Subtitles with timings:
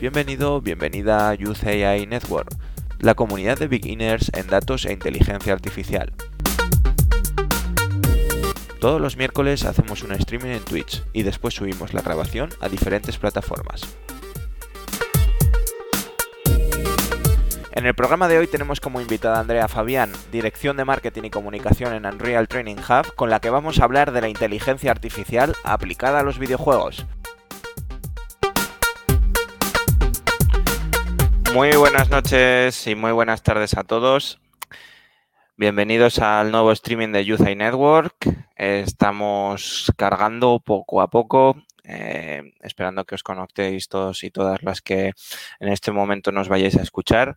[0.00, 2.48] Bienvenido, bienvenida a Youth AI Network,
[3.00, 6.14] la comunidad de beginners en datos e inteligencia artificial.
[8.80, 13.18] Todos los miércoles hacemos un streaming en Twitch y después subimos la grabación a diferentes
[13.18, 13.82] plataformas.
[17.72, 21.30] En el programa de hoy tenemos como invitada a Andrea Fabián, Dirección de Marketing y
[21.30, 25.54] Comunicación en Unreal Training Hub, con la que vamos a hablar de la inteligencia artificial
[25.62, 27.04] aplicada a los videojuegos.
[31.54, 34.40] Muy buenas noches y muy buenas tardes a todos.
[35.56, 38.14] Bienvenidos al nuevo streaming de Youth Network.
[38.54, 45.12] Estamos cargando poco a poco, eh, esperando que os conectéis todos y todas las que
[45.58, 47.36] en este momento nos vayáis a escuchar.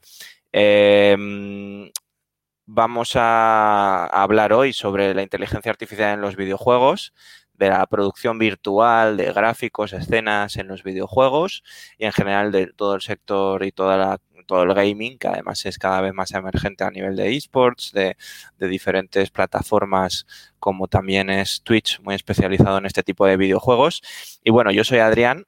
[0.52, 1.18] Eh,
[2.66, 7.14] vamos a hablar hoy sobre la inteligencia artificial en los videojuegos
[7.54, 11.64] de la producción virtual, de gráficos, escenas en los videojuegos
[11.98, 15.66] y en general de todo el sector y toda la, todo el gaming, que además
[15.66, 18.18] es cada vez más emergente a nivel de esports, de,
[18.58, 20.26] de diferentes plataformas
[20.60, 24.02] como también es Twitch, muy especializado en este tipo de videojuegos.
[24.44, 25.46] Y bueno, yo soy Adrián,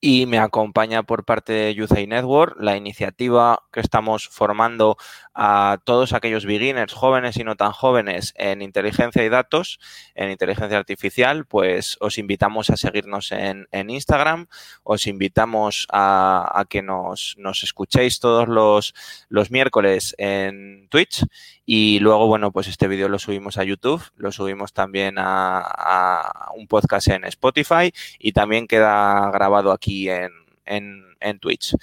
[0.00, 4.96] y me acompaña por parte de Youth Network la iniciativa que estamos formando
[5.34, 9.78] a todos aquellos beginners, jóvenes y no tan jóvenes, en inteligencia y datos,
[10.14, 14.46] en inteligencia artificial, pues os invitamos a seguirnos en, en Instagram,
[14.82, 18.94] os invitamos a, a que nos, nos, escuchéis todos los,
[19.28, 21.24] los miércoles en Twitch
[21.70, 26.66] y luego, bueno, pues este vídeo lo subimos a YouTube, lo subimos también a, un
[26.66, 30.30] podcast en Spotify y también queda grabado aquí en,
[30.64, 31.74] en, Twitch.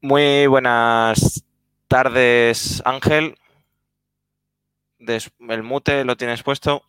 [0.00, 1.44] Muy buenas
[1.86, 3.36] tardes, Ángel.
[4.98, 6.82] El mute lo tienes puesto.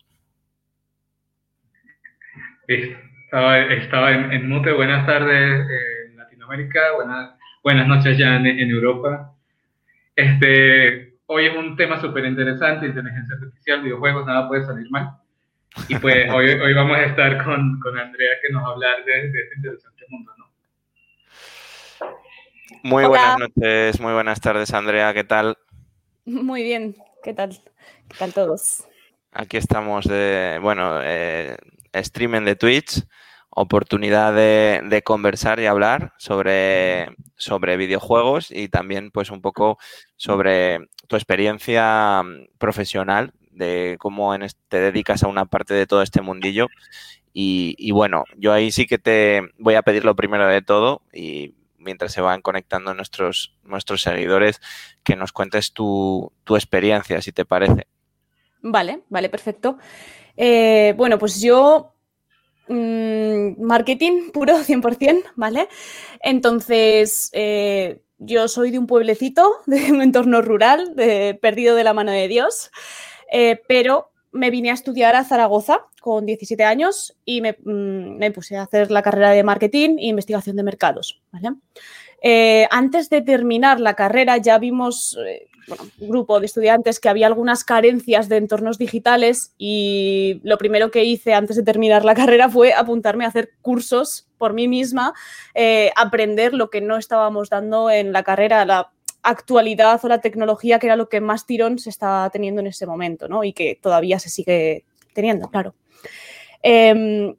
[2.66, 4.72] Estaba, estaba en, mute.
[4.72, 9.32] Buenas tardes en Latinoamérica, buenas, buenas noches ya en, en Europa.
[10.16, 15.16] Este, hoy es un tema súper interesante, inteligencia artificial, videojuegos, nada puede salir mal.
[15.88, 19.04] Y pues hoy, hoy vamos a estar con, con Andrea que nos va a hablar
[19.04, 20.50] de, de este interesante mundo, ¿no?
[22.82, 23.08] Muy Hola.
[23.08, 25.56] buenas noches, muy buenas tardes, Andrea, ¿qué tal?
[26.24, 27.50] Muy bien, ¿qué tal?
[28.08, 28.84] ¿Qué tal todos?
[29.32, 31.56] Aquí estamos de, bueno, eh,
[31.92, 33.04] streaming de Twitch,
[33.50, 39.78] oportunidad de, conversar y hablar sobre, sobre videojuegos y también pues un poco
[40.16, 42.22] sobre tu experiencia
[42.58, 44.32] profesional de cómo
[44.68, 46.68] te dedicas a una parte de todo este mundillo.
[47.32, 51.02] Y, y, bueno, yo ahí sí que te voy a pedir lo primero de todo
[51.12, 54.60] y mientras se van conectando nuestros, nuestros seguidores,
[55.02, 57.86] que nos cuentes tu, tu experiencia, si te parece.
[58.62, 59.78] Vale, vale, perfecto.
[60.36, 61.94] Eh, bueno, pues yo
[62.70, 65.68] mmm, marketing puro 100%, ¿vale?
[66.22, 70.94] Entonces, eh, yo soy de un pueblecito, de un entorno rural,
[71.40, 72.70] perdido de la mano de Dios,
[73.32, 78.30] eh, pero me vine a estudiar a Zaragoza con 17 años y me, mmm, me,
[78.30, 81.20] puse a hacer la carrera de marketing e investigación de mercados.
[81.32, 81.56] ¿vale?
[82.22, 85.48] Eh, antes de terminar la carrera ya vimos eh,
[86.00, 91.04] un grupo de estudiantes que había algunas carencias de entornos digitales y lo primero que
[91.04, 95.14] hice antes de terminar la carrera fue apuntarme a hacer cursos por mí misma,
[95.54, 98.90] eh, aprender lo que no estábamos dando en la carrera, la
[99.22, 102.86] actualidad o la tecnología que era lo que más tirón se estaba teniendo en ese
[102.86, 103.44] momento ¿no?
[103.44, 105.74] y que todavía se sigue teniendo, claro.
[106.62, 107.34] Eh,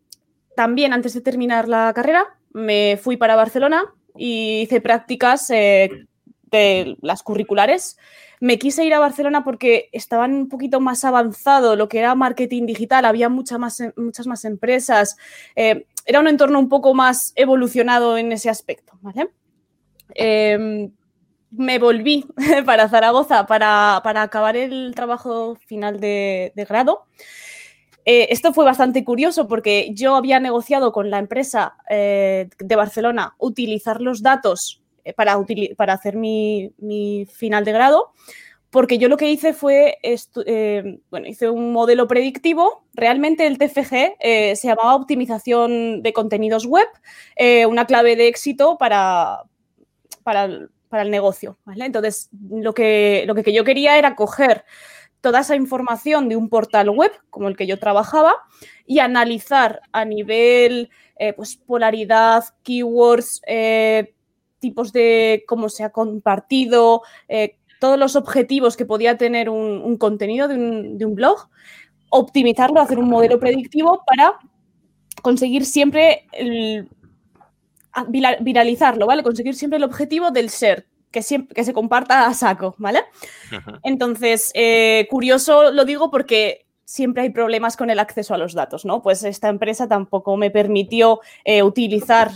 [0.56, 3.84] también antes de terminar la carrera me fui para Barcelona
[4.18, 5.90] y hice prácticas eh,
[6.52, 7.98] de las curriculares.
[8.40, 12.66] Me quise ir a Barcelona porque estaban un poquito más avanzado lo que era marketing
[12.66, 15.16] digital, había mucha más, muchas más empresas,
[15.56, 18.94] eh, era un entorno un poco más evolucionado en ese aspecto.
[19.02, 19.30] ¿vale?
[20.16, 20.90] Eh,
[21.52, 22.26] me volví
[22.66, 27.06] para Zaragoza para, para, acabar el trabajo final de, de grado.
[28.06, 33.36] Eh, esto fue bastante curioso porque yo había negociado con la empresa eh, de Barcelona
[33.38, 35.34] utilizar los datos eh, para,
[35.94, 36.74] hacer mi,
[37.32, 38.12] final de grado,
[38.72, 39.98] porque yo lo que hice fue,
[41.10, 46.88] bueno, hice un modelo predictivo, realmente el TFG se llamaba optimización de contenidos web,
[47.68, 49.44] una clave de éxito para,
[50.24, 51.58] para, el negocio.
[51.76, 54.64] Entonces, lo que, lo que yo quería era coger
[55.22, 58.34] toda esa información de un portal web como el que yo trabajaba
[58.86, 64.14] y analizar a nivel eh, pues, polaridad, keywords, eh,
[64.60, 70.48] tipos de cómo se ha compartido, eh, todos los objetivos que podía tener un, contenido
[70.48, 71.50] de un, blog,
[72.10, 74.38] optimizarlo, hacer un modelo predictivo para
[75.24, 76.88] conseguir siempre el,
[78.10, 79.24] viralizarlo, ¿vale?
[79.24, 83.04] Conseguir siempre el objetivo del ser, que, siempre, que se comparta a saco, ¿vale?
[83.84, 88.84] Entonces, eh, curioso lo digo porque siempre hay problemas con el acceso a los datos,
[88.86, 89.02] ¿no?
[89.02, 92.32] Pues esta empresa tampoco me permitió eh, utilizar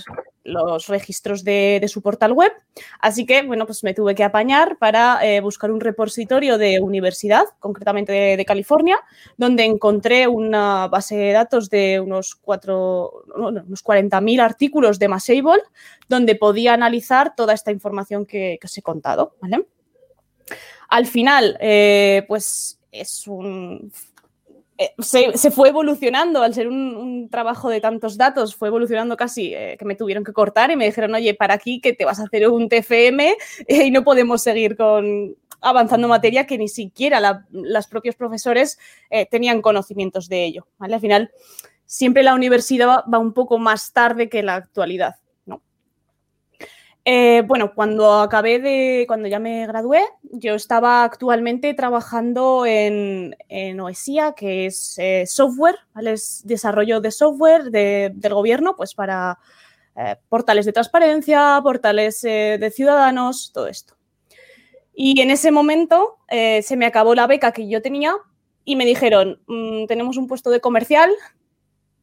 [0.45, 2.51] los registros de, su portal web,
[2.99, 7.45] así que, bueno, pues me tuve que apañar para eh, buscar un repositorio de universidad,
[7.59, 8.97] concretamente de, California,
[9.37, 15.63] donde encontré una base de datos de unos, cuatro, unos 40.000 artículos de Masable,
[16.07, 19.35] donde podía analizar toda esta información que, os he contado.
[20.89, 23.91] Al final, eh, pues es un
[24.77, 29.77] eh, se, fue evolucionando, al ser un, trabajo de tantos datos, fue evolucionando casi eh,
[29.79, 32.23] que me tuvieron que cortar y me dijeron, oye, para aquí que te vas a
[32.23, 33.35] hacer un TFM
[33.67, 38.77] eh, y no podemos seguir con avanzando materia que ni siquiera los propios profesores
[39.31, 40.67] tenían conocimientos de ello.
[40.77, 41.31] Al final,
[41.85, 45.15] siempre la universidad va un poco más tarde que la actualidad.
[47.07, 53.35] Eh, bueno, cuando acabé de, cuando ya me gradué, yo estaba actualmente trabajando en,
[53.79, 55.75] OESIA, que es eh, software.
[56.03, 59.37] Es desarrollo de software del gobierno, pues para
[59.95, 63.95] eh, portales de transparencia, portales de ciudadanos, todo esto.
[64.95, 68.15] Y en ese momento se me acabó la beca que yo tenía
[68.63, 71.11] y me dijeron, mm, tenemos un puesto de comercial,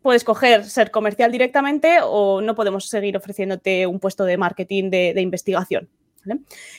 [0.03, 5.21] puedes coger ser comercial directamente o no podemos seguir ofreciéndote un puesto de marketing de,
[5.21, 5.89] investigación.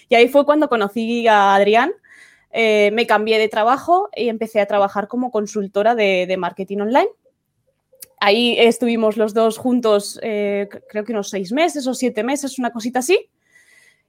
[0.10, 1.92] Y ahí fue cuando conocí a Adrián,
[2.52, 7.10] eh, me cambié de trabajo y empecé a trabajar como consultora de, marketing online.
[8.20, 12.72] Ahí estuvimos los dos juntos, eh, creo que unos seis meses o siete meses, una
[12.72, 13.30] cosita así.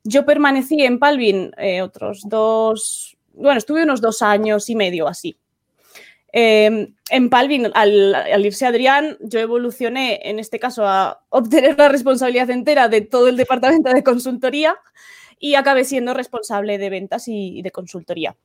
[0.04, 5.36] Yo permanecí en Palvin eh, otros dos, bueno, estuve unos dos años y medio así.
[6.36, 12.50] Em, en Palvin, al, irse Adrián, yo evolucioné, en este caso, a obtener la responsabilidad
[12.50, 14.76] entera de todo el departamento de consultoría
[15.38, 18.36] y acabé siendo responsable de ventas y, de consultoría.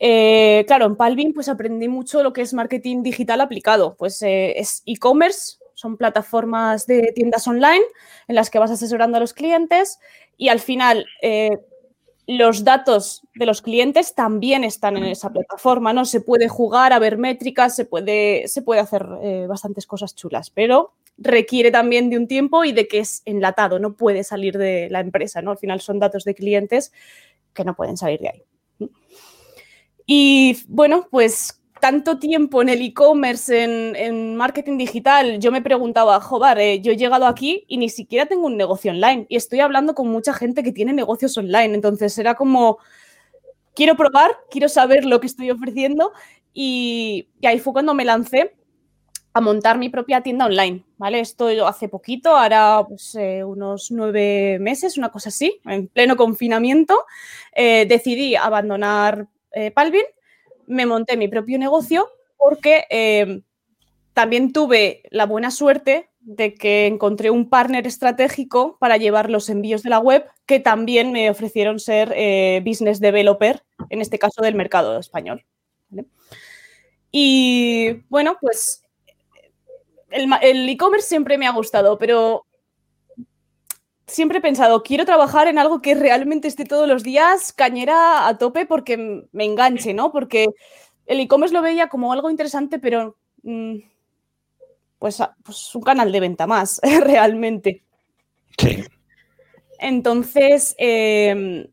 [0.00, 3.94] Eh, claro, en Palvin pues aprendí mucho lo que es marketing digital aplicado.
[3.98, 7.84] Pues eh, es e-commerce, son plataformas de tiendas online
[8.26, 9.98] en las que vas asesorando a los clientes
[10.38, 11.58] y al final eh,
[12.26, 16.04] los datos de los clientes también están en esa plataforma, ¿no?
[16.04, 20.50] Se puede jugar a ver métricas, se puede, se puede hacer eh, bastantes cosas chulas,
[20.50, 24.88] pero requiere también de un tiempo y de que es enlatado, no puede salir de
[24.90, 25.50] la empresa, ¿no?
[25.50, 26.92] Al final son datos de clientes
[27.52, 28.44] que no pueden salir de ahí.
[30.06, 36.60] Y bueno, pues tanto tiempo en el e-commerce, en, marketing digital, yo me preguntaba, joder,
[36.60, 39.26] eh, yo he llegado aquí y ni siquiera tengo un negocio online.
[39.28, 41.74] Y estoy hablando con mucha gente que tiene negocios online.
[41.74, 42.78] Entonces era como,
[43.74, 46.12] quiero probar, quiero saber lo que estoy ofreciendo.
[46.54, 48.54] Y, ahí fue cuando me lancé
[49.32, 51.18] a montar mi propia tienda online, ¿vale?
[51.18, 57.06] Esto hace poquito, ahora pues, eh, unos nueve meses, una cosa así, en pleno confinamiento,
[57.56, 59.26] eh, decidí abandonar
[59.74, 60.04] Palvin
[60.72, 63.42] me monté mi propio negocio porque eh,
[64.12, 69.82] también tuve la buena suerte de que encontré un partner estratégico para llevar los envíos
[69.82, 74.54] de la web que también me ofrecieron ser eh, business developer, en este caso del
[74.54, 75.44] mercado español.
[77.10, 78.84] Y bueno, pues
[80.10, 82.46] el e-commerce siempre me ha gustado, pero
[84.06, 88.38] siempre he pensado, quiero trabajar en algo que realmente esté todos los días cañera a
[88.38, 90.12] tope porque me enganche, ¿no?
[90.12, 90.48] Porque
[91.06, 93.76] el e-commerce lo veía como algo interesante, pero mm,
[94.98, 97.82] pues, pues, un canal de venta más, realmente.
[98.58, 98.84] Sí.
[99.78, 101.66] Entonces, em,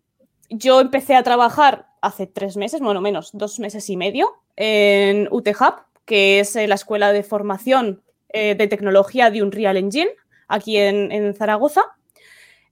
[0.49, 5.75] yo empecé a trabajar hace tres meses, bueno, menos, dos meses y medio, en UTHub,
[6.05, 10.09] que es eh, la escuela de formación eh, de tecnología de Unreal Engine,
[10.47, 11.98] aquí en Zaragoza.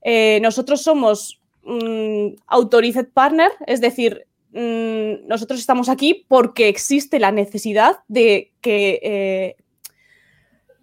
[0.02, 7.32] Eh, nosotros somos un Authorized Partner, es decir, mm, nosotros estamos aquí porque existe la
[7.32, 9.56] necesidad de que, eh,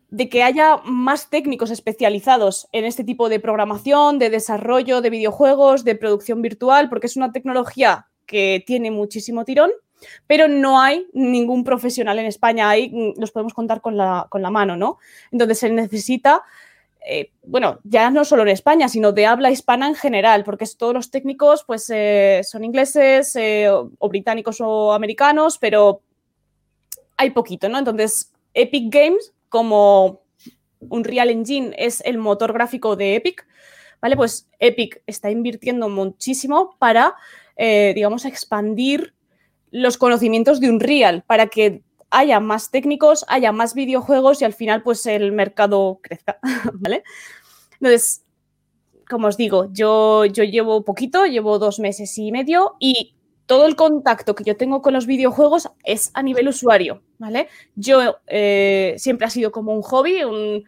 [0.10, 5.84] de que haya más técnicos especializados en este tipo de programación, de desarrollo de videojuegos,
[5.84, 9.72] de producción virtual, porque es una tecnología que tiene muchísimo tirón,
[10.28, 14.42] pero no hay ningún profesional en España, ahí mm, los podemos contar con la, con
[14.42, 15.00] la mano, ¿no?
[15.32, 16.44] Entonces se necesita
[17.08, 20.94] eh, bueno, ya no solo en España, sino de habla hispana en general, porque todos
[20.94, 26.02] los técnicos pues, eh, son ingleses eh, o británicos o americanos, pero
[27.16, 27.78] hay poquito, ¿no?
[27.78, 30.24] Entonces, Epic Games, como
[30.80, 33.48] un Real Engine es el motor gráfico de Epic,
[34.02, 34.16] ¿vale?
[34.16, 37.16] Pues Epic está invirtiendo muchísimo para,
[37.58, 39.14] digamos, expandir
[39.72, 44.84] los conocimientos de Unreal, para que haya más técnicos, haya más videojuegos y al final
[44.84, 46.40] pues el mercado crezca,
[46.74, 47.04] ¿vale?
[47.74, 48.24] Entonces,
[49.10, 53.76] como os digo, yo, yo llevo poquito, llevo dos meses y medio y todo el
[53.76, 57.48] contacto que yo tengo con los videojuegos es a nivel usuario, ¿vale?
[57.76, 60.64] Yo eh, siempre ha sido como un hobby, un,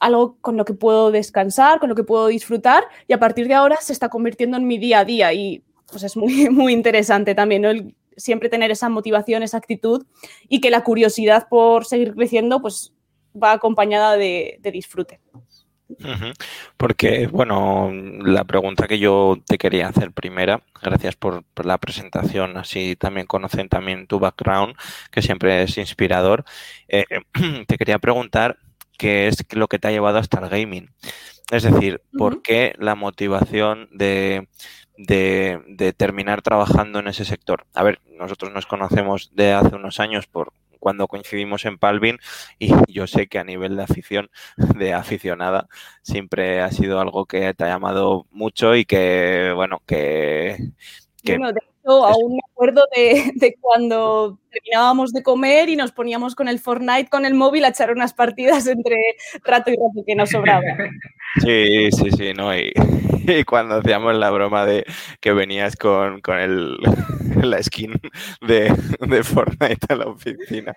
[0.00, 3.54] algo con lo que puedo descansar, con lo que puedo disfrutar y a partir de
[3.54, 7.34] ahora se está convirtiendo en mi día a día y pues es muy, muy interesante
[7.34, 7.70] también, ¿no?
[8.16, 10.06] Siempre tener esa motivación, esa actitud
[10.48, 12.92] y que la curiosidad por seguir creciendo pues
[13.40, 15.20] va acompañada de disfrute.
[16.76, 22.96] Porque, bueno, la pregunta que yo te quería hacer primera, gracias por, la presentación, así
[22.96, 24.74] también conocen también tu background,
[25.10, 26.44] que siempre es inspirador.
[26.88, 27.04] Eh,
[27.66, 28.58] te quería preguntar
[28.98, 30.90] qué es lo que te ha llevado hasta el gaming.
[31.50, 34.48] Es decir, ¿por qué la motivación de,
[34.96, 37.66] de, terminar trabajando en ese sector?
[37.74, 42.18] A ver, nosotros nos conocemos de hace unos años por cuando coincidimos en Palvin
[42.58, 44.30] y yo sé que a nivel de afición,
[44.76, 45.66] de aficionada,
[46.02, 50.58] siempre ha sido algo que te ha llamado mucho y que, bueno, que...
[51.22, 56.48] de hecho, aún me acuerdo de, de, cuando terminábamos de comer y nos poníamos con
[56.48, 58.96] el Fortnite, con el móvil, a echar unas partidas entre
[59.44, 60.62] rato y rato que nos sobraba.
[61.42, 62.56] Sí, sí, sí, ¿no?
[62.56, 62.72] Y,
[63.26, 64.84] y cuando hacíamos la broma de
[65.20, 66.76] que venías con, con el,
[67.42, 67.92] la skin
[68.40, 70.74] de, de Fortnite a la oficina.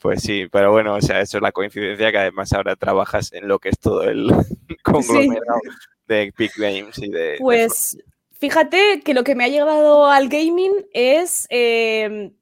[0.00, 3.48] Pues sí, pero bueno, o sea, eso es la coincidencia que además ahora trabajas en
[3.48, 4.30] lo que es todo el
[4.82, 5.60] conglomerado
[6.06, 7.36] de Epic Games y de...
[7.40, 7.96] Pues
[8.38, 11.46] fíjate que lo que me ha llevado al gaming es...
[11.50, 12.32] Eh,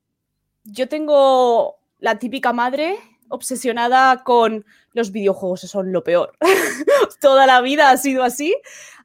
[0.64, 2.96] yo tengo la típica madre
[3.28, 6.32] obsesionada con los videojuegos, son lo peor.
[7.20, 8.54] Toda la vida ha sido así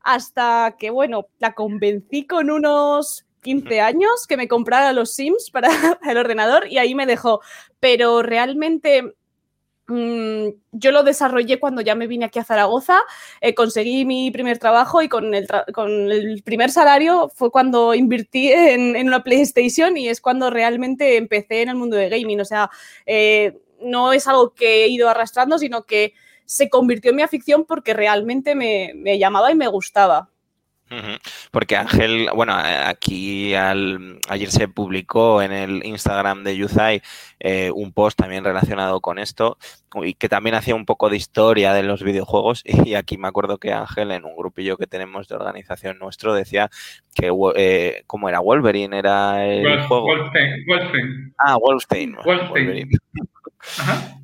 [0.02, 5.70] hasta que, bueno, la convencí con unos 15 años que me comprara los Sims para
[6.08, 7.42] el ordenador y ahí me dejó.
[7.80, 9.16] Pero realmente
[9.88, 13.00] mm, yo lo desarrollé cuando ya me vine aquí a Zaragoza,
[13.42, 18.52] eh, conseguí mi primer trabajo y con el, con el primer salario fue cuando invertí
[18.52, 22.42] en, una PlayStation y es cuando realmente empecé en el mundo de gaming.
[22.42, 22.70] O sea,
[23.06, 26.14] eh, no es algo que he ido arrastrando, sino que
[26.46, 30.30] se convirtió en mi afición porque realmente me, llamaba y me gustaba.
[31.52, 37.02] Porque Ángel, bueno, aquí ayer se publicó en el Instagram de Yuzai
[37.40, 39.58] eh, un post también relacionado con esto
[39.96, 43.58] y que también hacía un poco de historia de los videojuegos y aquí me acuerdo
[43.58, 46.70] que Ángel en un grupillo que tenemos de organización nuestro decía
[47.14, 48.40] que, eh, ¿cómo era?
[48.40, 50.06] Wolverine era el juego.
[50.06, 51.34] Wolfenstein.
[51.38, 52.16] Ah, Wolfenstein.
[52.24, 52.90] Wolfenstein.
[53.80, 54.18] Ajá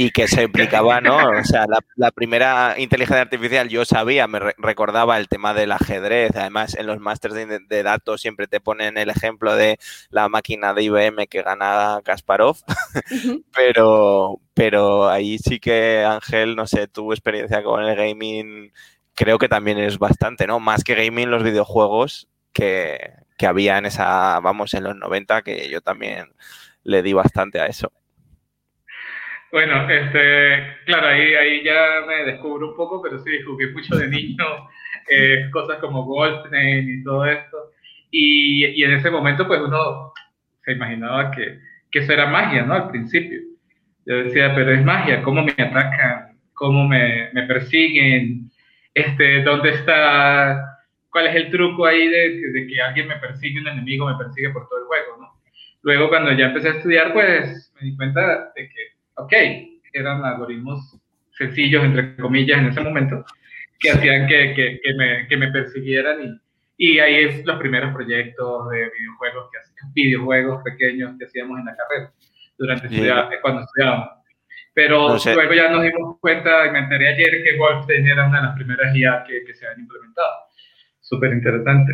[0.00, 1.28] y que se implicaba, ¿no?
[1.38, 1.66] O sea,
[1.96, 7.00] la, primera inteligencia artificial yo sabía, me recordaba el tema del ajedrez, además en los
[7.00, 9.78] másteres de, datos siempre te ponen el ejemplo de
[10.08, 12.56] la máquina de IBM que gana Kasparov,
[13.54, 18.72] pero, pero ahí sí que Ángel, no sé, tu experiencia con el gaming
[19.14, 20.60] creo que también es bastante, ¿no?
[20.60, 25.68] Más que gaming, los videojuegos que, que había en esa, vamos, en los 90, que
[25.68, 26.32] yo también
[26.84, 27.92] le di bastante a eso.
[29.52, 34.06] Bueno, este, claro, ahí, ahí ya me descubro un poco, pero sí, jugué mucho de
[34.06, 34.44] niño,
[35.10, 37.72] eh, cosas como Wolfenstein y todo esto.
[38.12, 40.12] Y, y, en ese momento, pues uno
[40.64, 41.58] se imaginaba que,
[41.90, 42.74] que eso era magia, ¿no?
[42.74, 43.40] Al principio.
[44.06, 46.38] Yo decía, pero es magia, ¿cómo me atacan?
[46.54, 48.50] ¿Cómo me, me persiguen?
[48.94, 50.78] Este, ¿Dónde está?
[51.10, 54.50] ¿Cuál es el truco ahí de, de, que alguien me persigue, un enemigo me persigue
[54.50, 55.40] por todo el juego, ¿no?
[55.82, 59.32] Luego, cuando ya empecé a estudiar, pues me di cuenta de que ok,
[59.92, 60.98] eran algoritmos
[61.32, 63.24] sencillos, entre comillas, en ese momento,
[63.78, 66.40] que hacían que, que, que, me, que me, persiguieran
[66.76, 71.58] y, y ahí es los primeros proyectos de videojuegos, que hacíamos, videojuegos pequeños que hacíamos
[71.58, 72.12] en la carrera,
[72.58, 72.88] durante
[73.40, 74.08] cuando estudiábamos.
[74.72, 78.46] Pero luego ya nos dimos cuenta, y me enteré ayer, que Wolfenstein era una de
[78.46, 80.30] las primeras IA que, que se han implementado.
[81.00, 81.92] Súper interesante.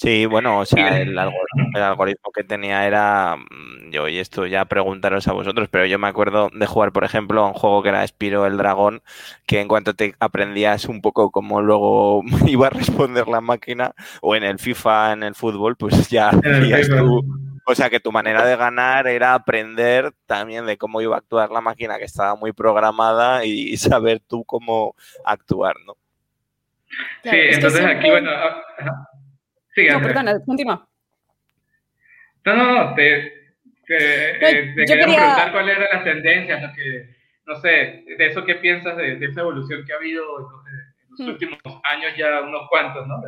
[0.00, 5.28] Sí, bueno, o sea, el algoritmo, que tenía era, mm, yo y esto ya preguntaros
[5.28, 8.06] a vosotros, pero yo me acuerdo de jugar, por ejemplo, a un juego que era
[8.06, 9.02] Spiro el Dragón,
[9.46, 13.92] que en cuanto te aprendías un poco cómo luego iba a responder la máquina,
[14.22, 17.22] o en el FIFA, en el fútbol, pues ya tú,
[17.66, 21.50] o sea, que tu manera de ganar era aprender también de cómo iba a actuar
[21.50, 24.94] la máquina, que estaba muy programada, y saber tú cómo
[25.26, 25.94] actuar, ¿no?
[27.22, 28.30] Sí, entonces aquí, bueno...
[29.80, 30.88] Sí, no, perdona, continúa.
[32.44, 33.54] No, no, no, te,
[33.86, 38.54] te, eh, quería preguntar cuáles eran las tendencias, lo que, no sé, de eso que
[38.56, 41.28] piensas de, de esa evolución que ha habido en los hmm.
[41.28, 41.58] últimos
[41.90, 43.20] años ya unos cuantos, ¿no?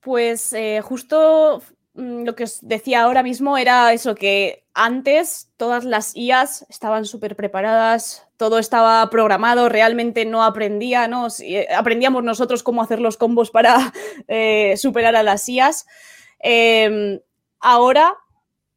[0.00, 1.62] Pues eh, justo
[1.94, 7.34] lo que os decía ahora mismo era eso, que antes todas las IAs estaban súper
[7.34, 11.26] preparadas, todo estaba programado, realmente no aprendía, ¿no?
[11.40, 13.92] Eh, aprendíamos nosotros cómo hacer los combos para
[14.28, 15.86] eh, superar a las IAs.
[16.38, 17.20] Em,
[17.58, 18.14] ahora,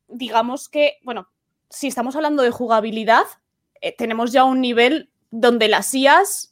[0.08, 1.29] digamos que, bueno,
[1.70, 3.25] si estamos hablando de jugabilidad,
[3.79, 6.51] eh, tenemos ya un nivel donde las IAs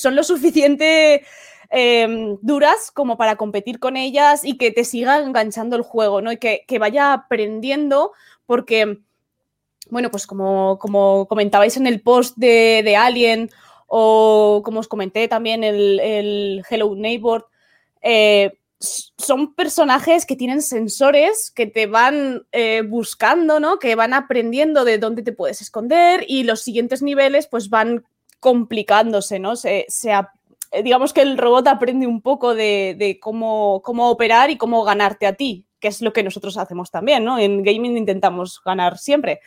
[0.00, 1.24] son lo suficiente
[1.70, 6.32] Em, duras como para competir con ellas y que te siga enganchando el juego, ¿no?
[6.32, 8.12] Y que, vaya aprendiendo
[8.46, 8.98] porque,
[9.90, 13.50] bueno, pues como, como comentabais en el post de, Alien
[13.86, 17.48] o como os comenté también el, el Hello Neighbor,
[18.02, 23.78] eh, son personajes que tienen sensores que te van eh, buscando, ¿no?
[23.78, 28.04] Que van aprendiendo de dónde te puedes esconder y los siguientes niveles pues van
[28.38, 29.56] complicándose, ¿no?
[29.56, 30.12] Se, se,
[30.82, 35.34] digamos que el robot aprende un poco de, cómo, cómo, operar y cómo ganarte a
[35.34, 37.38] ti, que es lo que nosotros hacemos también, ¿no?
[37.38, 39.40] En gaming intentamos ganar siempre.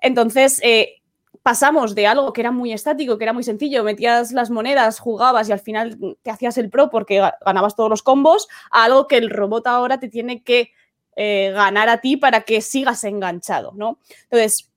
[0.00, 0.96] Entonces, eh,
[1.42, 5.48] pasamos de algo que era muy estático, que era muy sencillo, metías las monedas, jugabas
[5.48, 9.16] y al final te hacías el pro porque ganabas todos los combos, a algo que
[9.16, 10.72] el robot ahora te tiene que
[11.14, 14.00] eh, ganar a ti para que sigas enganchado, ¿no?
[14.24, 14.70] Entonces,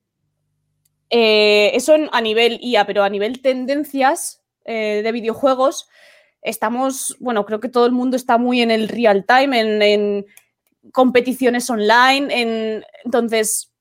[1.09, 5.89] eso a nivel IA, pero a nivel tendencias, eh, de videojuegos,
[6.41, 10.25] estamos, bueno, creo que todo el mundo está muy en el real time, en,
[10.93, 13.71] competiciones online, en, entonces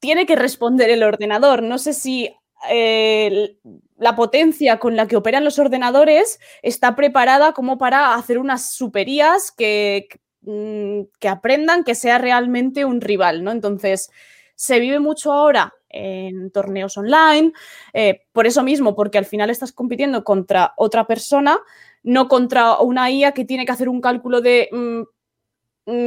[0.00, 1.62] tiene que responder el ordenador.
[1.62, 2.30] No sé si
[2.70, 3.56] eh,
[3.98, 9.50] la potencia con la que operan los ordenadores está preparada como para hacer unas superías
[9.50, 10.08] que,
[10.42, 13.50] mm, que aprendan que sea realmente un rival, ¿no?
[13.50, 14.10] Entonces,
[14.56, 17.52] se vive mucho ahora en torneos online,
[17.92, 21.58] eh, por eso mismo, porque al final estás compitiendo contra otra persona,
[22.02, 25.02] no contra una IA que tiene que hacer un cálculo de mm,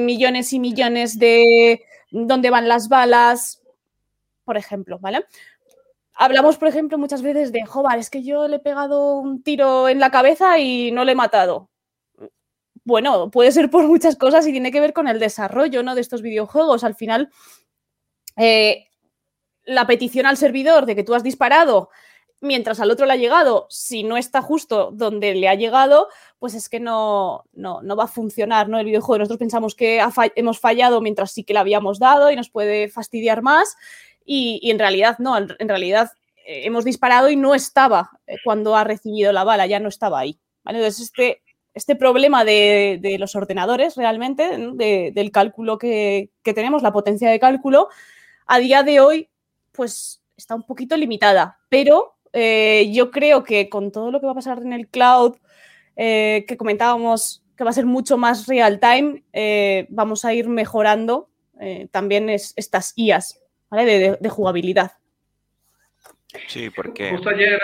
[0.06, 3.62] millones y millones de dónde van las balas,
[4.44, 5.26] por ejemplo, ¿vale?
[6.16, 9.88] Hablamos, por ejemplo, muchas veces de, joder, es que yo le he pegado un tiro
[9.88, 11.70] en la cabeza y no le he matado.
[12.84, 15.94] Bueno, puede ser por muchas cosas y tiene que ver con el desarrollo ¿no?
[15.94, 16.84] de estos videojuegos.
[16.84, 17.30] Al final,
[18.38, 18.87] eh,
[19.68, 21.90] la petición al servidor de que tú has disparado
[22.40, 26.08] mientras al otro le ha llegado, si no está justo donde le ha llegado,
[26.40, 28.80] pues es que no, no, va a funcionar ¿no?
[28.80, 29.20] el videojuego.
[29.20, 30.02] Nosotros pensamos que
[30.36, 33.76] hemos fallado mientras sí que le habíamos dado y nos puede fastidiar más
[34.26, 36.12] y, en realidad no, en realidad
[36.46, 40.20] eh, hemos disparado y no estaba eh, cuando ha recibido la bala, ya no estaba
[40.20, 40.40] ahí.
[40.66, 41.42] Entonces, este,
[41.74, 47.90] este problema de, los ordenadores realmente, del cálculo que, que tenemos, la potencia de cálculo,
[48.46, 49.30] a día de hoy
[49.78, 54.34] pues está un poquito limitada, pero eh, yo creo que con todo lo que va
[54.34, 55.38] a pasar en el cloud,
[55.96, 60.48] eh, que comentábamos que va a ser mucho más real time, eh, vamos a ir
[60.48, 61.30] mejorando
[61.90, 64.92] también estas IAs de, jugabilidad.
[66.46, 67.10] Sí, porque...
[67.10, 67.60] Justo ayer,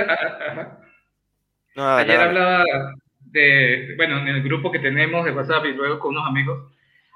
[1.75, 2.63] ayer hablaba
[3.19, 6.73] de, bueno, en el grupo que tenemos de WhatsApp y luego con unos amigos,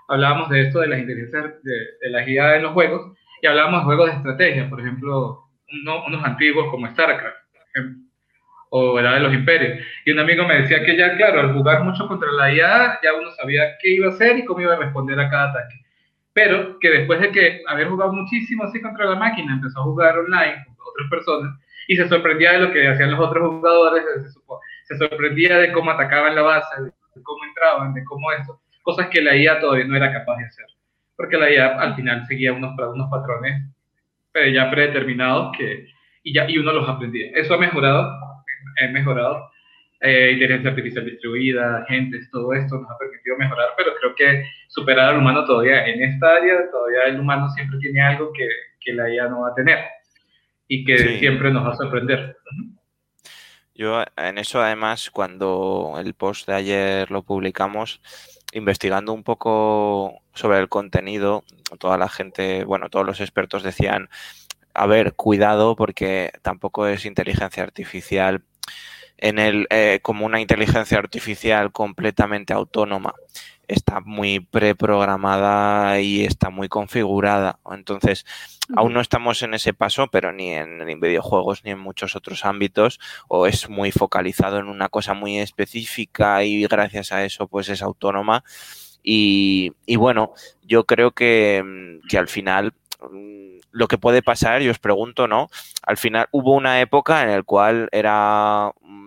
[0.08, 3.82] hablábamos de esto de las inteligencias, de, de las IA en los juegos, y hablábamos
[3.82, 5.44] de juegos de estrategia, por ejemplo,
[6.08, 7.38] unos antiguos como StarCraft,
[8.70, 9.80] o la de los imperios.
[10.06, 13.14] Y un amigo me decía que ya, claro, al jugar mucho contra la IA, ya
[13.14, 15.76] uno sabía qué iba a hacer y cómo iba a responder a cada ataque.
[16.34, 20.18] Pero que después de que haber jugado muchísimo así contra la máquina, empezó a jugar
[20.18, 24.04] online con otras personas y se sorprendía de lo que hacían los otros jugadores,
[24.84, 29.22] se, sorprendía de cómo atacaban la base, de cómo entraban, de cómo eso, cosas que
[29.22, 30.66] la IA todavía no era capaz de hacer
[31.18, 33.64] porque la IA al final seguía unos, unos patrones
[34.54, 35.88] ya predeterminados que,
[36.24, 37.32] y, ya, y uno los aprendía.
[37.34, 39.50] Eso ha mejorado, ha mejorado.
[40.00, 45.10] Eh, inteligencia artificial distribuida, agentes, todo esto nos ha permitido mejorar, pero creo que superar
[45.10, 48.48] al humano todavía en esta área, todavía el humano siempre tiene algo que,
[48.80, 49.80] que la IA no va a tener
[50.68, 52.38] y que siempre nos va a sorprender.
[53.74, 58.00] Yo en eso además, cuando el post de ayer lo publicamos,
[58.54, 61.44] investigando un poco sobre el contenido,
[61.80, 64.10] toda la gente, bueno, todos los expertos decían,
[64.74, 68.44] a ver, cuidado porque tampoco es inteligencia artificial
[69.18, 73.14] en el, eh, como una inteligencia artificial completamente autónoma.
[73.68, 77.60] Está muy preprogramada y está muy configurada.
[77.70, 78.26] Entonces,
[78.76, 82.46] aún no estamos en ese paso, pero ni en, en, videojuegos ni en muchos otros
[82.46, 87.68] ámbitos, o es muy focalizado en una cosa muy específica y gracias a eso pues
[87.70, 88.44] es autónoma.
[89.10, 92.74] Y, bueno, yo creo que, mm, que al final
[93.10, 95.50] mm, lo que puede pasar, y os pregunto, ¿no?
[95.84, 99.07] Al final hubo una época en la cual era mm,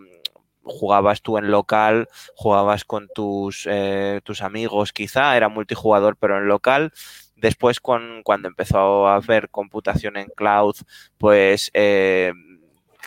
[0.71, 6.49] jugabas tú en local, jugabas con tus, eh, tus amigos quizá, era multijugador pero en
[6.49, 6.93] local.
[7.37, 10.77] Después, con, cuando empezó a haber computación en cloud,
[11.17, 12.33] pues eh,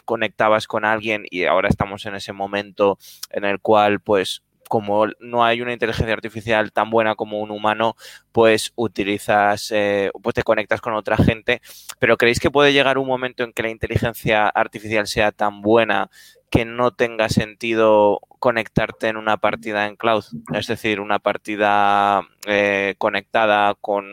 [0.06, 2.97] conectabas con alguien y ahora estamos en ese momento
[3.30, 7.95] en el cual, pues, como no hay una inteligencia artificial tan buena como un humano,
[8.32, 11.62] pues utilizas, eh, pues te conectas con otra gente.
[11.99, 16.10] Pero ¿creéis que puede llegar un momento en que la inteligencia artificial sea tan buena
[16.54, 20.24] que no tenga sentido conectarte en una partida en cloud?
[20.54, 24.06] Es decir, una partida eh, conectada con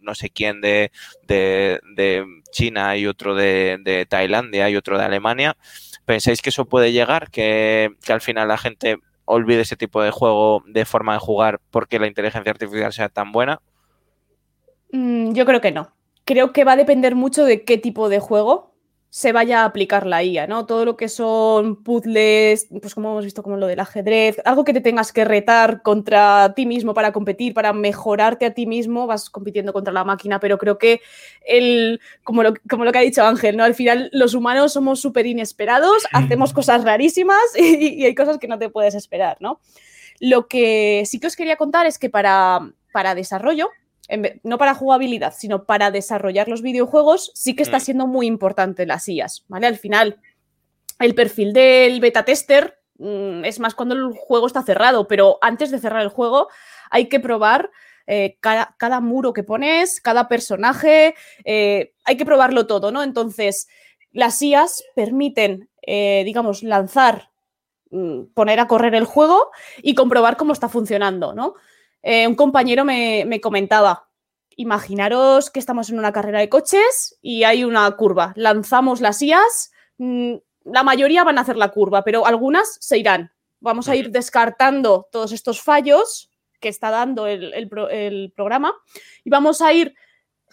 [0.00, 0.90] no sé quién de,
[1.28, 5.58] de, China y otro de, de, Tailandia y otro de Alemania.
[6.06, 7.30] ¿Pensáis que eso puede llegar?
[7.30, 8.96] Que, que al final la gente
[9.26, 13.32] olvide ese tipo de juego de forma de jugar porque la inteligencia artificial sea tan
[13.32, 13.60] buena?
[14.92, 15.92] Mm, yo creo que no.
[16.24, 18.69] Creo que va a depender mucho de qué tipo de juego
[19.12, 20.66] se vaya a aplicar la IA, ¿no?
[20.66, 24.72] Todo lo que son puzzles, pues como hemos visto como lo del ajedrez, algo que
[24.72, 29.28] te tengas que retar contra ti mismo para competir, para mejorarte a ti mismo, vas
[29.28, 31.00] compitiendo contra la máquina, pero creo que
[31.44, 33.64] el, como lo, como lo que ha dicho Ángel, ¿no?
[33.64, 38.60] Al final los humanos somos súper inesperados, hacemos cosas rarísimas y, hay cosas que no
[38.60, 39.60] te puedes esperar, ¿no?
[40.20, 42.60] Lo que sí que os quería contar es que para,
[42.92, 43.70] para desarrollo,
[44.42, 47.80] no para jugabilidad, sino para desarrollar los videojuegos, sí que está mm.
[47.80, 49.66] siendo muy importante las IAS, ¿vale?
[49.66, 50.20] Al final,
[50.98, 55.70] el perfil del beta tester mm, es más cuando el juego está cerrado, pero antes
[55.70, 56.48] de cerrar el juego
[56.90, 57.70] hay que probar
[58.12, 63.04] eh, cada, muro que pones, cada personaje, eh, hay que probarlo todo, ¿no?
[63.04, 63.68] Entonces,
[64.10, 67.30] las IAS permiten, eh, digamos, lanzar,
[67.90, 71.54] mm, poner a correr el juego y comprobar cómo está funcionando, ¿no?
[72.02, 74.08] Eh, un compañero me, comentaba,
[74.56, 79.70] imaginaros que estamos en una carrera de coches y hay una curva, lanzamos las IAS,
[79.98, 80.34] mm,
[80.64, 83.32] la mayoría van a hacer la curva, pero algunas se irán.
[83.60, 87.68] Vamos a ir descartando todos estos fallos que está dando el,
[88.34, 88.74] programa
[89.24, 89.94] y vamos a ir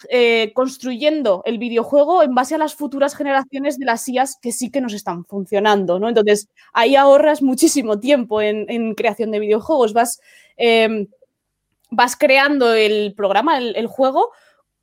[0.08, 4.70] eh, construyendo el videojuego en base a las futuras generaciones de las IAS que sí
[4.70, 6.08] que nos están funcionando, ¿no?
[6.08, 10.20] Entonces, ahí ahorras muchísimo tiempo en, creación de videojuegos, vas
[10.56, 11.08] em,
[11.90, 14.32] vas creando el programa, el, juego,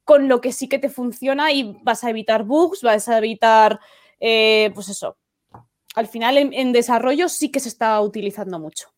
[0.03, 3.79] con lo que sí que te funciona y vas a evitar bugs, vas a evitar,
[4.19, 5.17] eh, pues eso.
[5.95, 8.89] Al final en, desarrollo sí que se está utilizando mucho.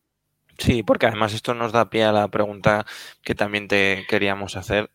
[0.58, 2.84] Sí, porque además esto nos da pie a la pregunta
[3.22, 4.90] que también te queríamos hacer.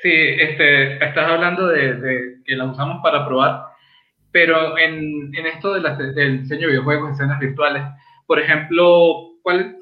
[0.00, 3.64] Sí, este, estás hablando de, que la usamos para probar,
[4.30, 7.82] pero en, esto de del diseño de videojuegos, escenas virtuales,
[8.26, 9.76] por ejemplo, ¿cuál,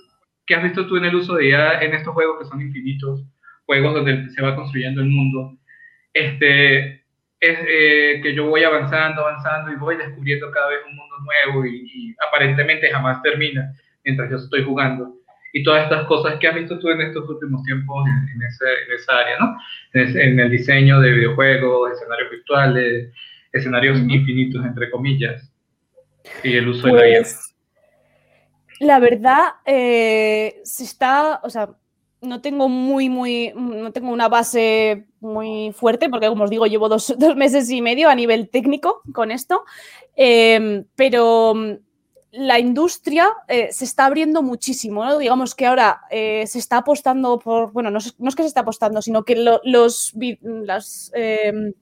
[0.49, 3.23] ¿Qué has visto tú en el uso de IA en estos juegos que son infinitos,
[3.67, 5.59] juegos donde se va construyendo el mundo?
[6.15, 7.05] Este,
[7.39, 11.67] es eh, que yo voy avanzando, avanzando y voy descubriendo cada vez un mundo nuevo
[11.67, 13.73] y, aparentemente jamás termina
[14.05, 15.15] mientras yo estoy jugando.
[15.53, 19.39] Y todas estas cosas que has visto tú en estos últimos tiempos en, esa área,
[19.39, 19.57] ¿no?
[19.93, 23.13] En, el diseño de videojuegos, escenarios virtuales,
[23.53, 25.53] escenarios infinitos, entre comillas,
[26.43, 27.23] y el uso de la IA.
[28.81, 31.71] La verdad, eh, se está, o sea,
[32.21, 36.89] no tengo muy, muy, no tengo una base muy fuerte, porque como os digo, llevo
[36.89, 39.65] dos, meses y medio a nivel técnico con esto,
[40.17, 41.73] em, pero mm,
[42.33, 45.19] la industria eh, se está abriendo muchísimo, ¿no?
[45.19, 49.01] Digamos que ahora eh, se está apostando por, bueno, no es, que se está apostando,
[49.03, 50.13] sino que los,
[50.43, 51.73] las, em,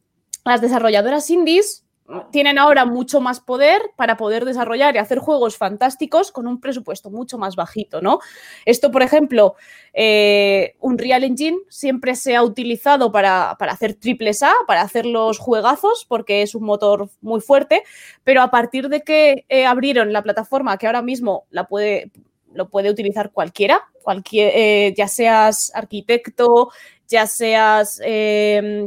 [0.44, 1.85] las desarrolladoras indies
[2.30, 7.10] tienen ahora mucho más poder para poder desarrollar y hacer juegos fantásticos con un presupuesto
[7.10, 8.20] mucho más bajito, ¿no?
[8.64, 9.56] Esto, por ejemplo,
[9.92, 16.04] eh, Unreal Engine siempre se ha utilizado para, hacer triples A, para hacer los juegazos,
[16.08, 17.82] porque es un motor muy fuerte,
[18.22, 22.10] pero a partir de que eh, abrieron la plataforma, que ahora mismo la puede,
[22.52, 26.70] lo puede utilizar cualquiera, cualquier, eh, ya seas arquitecto,
[27.08, 28.00] ya seas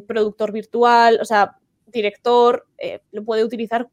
[0.08, 1.59] productor virtual, o sea,
[1.92, 3.88] director, eh, lo puede utilizar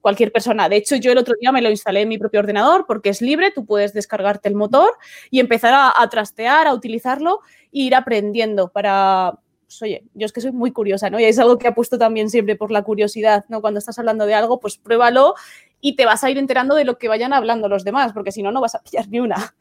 [0.00, 0.68] cualquier persona.
[0.68, 3.22] De hecho, yo el otro día me lo instalé en mi propio ordenador porque es
[3.22, 4.92] libre, tú puedes descargarte el motor
[5.30, 7.40] y empezar a, trastear, a utilizarlo
[7.72, 11.18] e ir aprendiendo para, pues, oye, yo es que soy muy curiosa, ¿no?
[11.18, 13.60] Y es algo que apuesto también siempre por la curiosidad, ¿no?
[13.60, 15.34] Cuando estás hablando de algo, pues pruébalo
[15.80, 18.42] y te vas a ir enterando de lo que vayan hablando los demás, porque si
[18.42, 19.54] no, no vas a pillar ni una.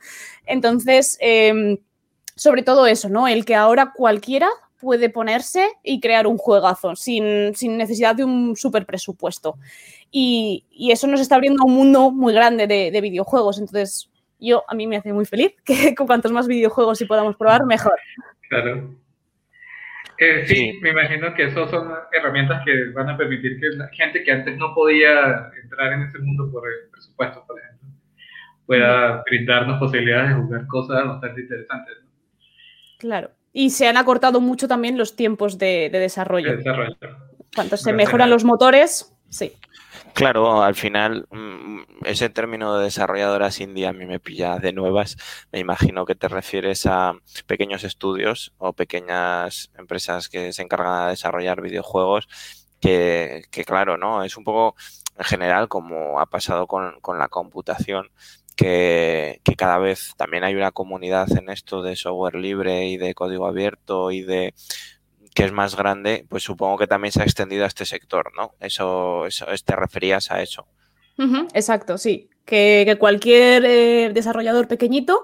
[0.46, 1.78] Entonces, em,
[2.36, 3.28] sobre todo eso, ¿no?
[3.28, 4.50] El que ahora cualquiera
[4.84, 9.58] puede ponerse y crear un juegazo sin, necesidad de un super presupuesto.
[10.12, 13.58] Y, eso nos está abriendo un mundo muy grande de, videojuegos.
[13.60, 17.38] Entonces, yo a mí me hace muy feliz que con cuantos más videojuegos y podamos
[17.38, 17.98] probar, mejor.
[18.50, 18.96] Claro.
[20.18, 24.24] Que sí, me imagino que eso son herramientas que van a permitir que la gente
[24.24, 27.88] que antes no podía entrar en ese mundo por el presupuesto, por ejemplo,
[28.68, 31.98] pueda brindarnos posibilidades de jugar cosas bastante interesantes.
[33.00, 33.32] Claro.
[33.54, 36.58] Y se han acortado mucho también los tiempos de, desarrollo.
[37.56, 39.54] Cuando se mejoran los motores, sí.
[40.14, 45.18] Claro, al final mm, ese término de desarrolladoras indie a mí me pilla de nuevas.
[45.52, 47.14] Me imagino que te refieres a
[47.48, 52.28] pequeños estudios o pequeñas empresas que se encargan de desarrollar videojuegos
[52.84, 54.24] que, claro, ¿no?
[54.24, 54.76] Es un poco
[55.18, 58.10] en general como ha pasado con, con la computación.
[58.56, 63.48] Que, cada vez también hay una comunidad en esto de software libre y de código
[63.48, 64.54] abierto y de
[65.34, 68.54] que es más grande, pues supongo que también se ha extendido a este sector, ¿no?
[68.60, 70.68] Eso, eso te referías a eso.
[71.54, 72.30] exacto, sí.
[72.46, 75.24] Que, cualquier eh, desarrollador pequeñito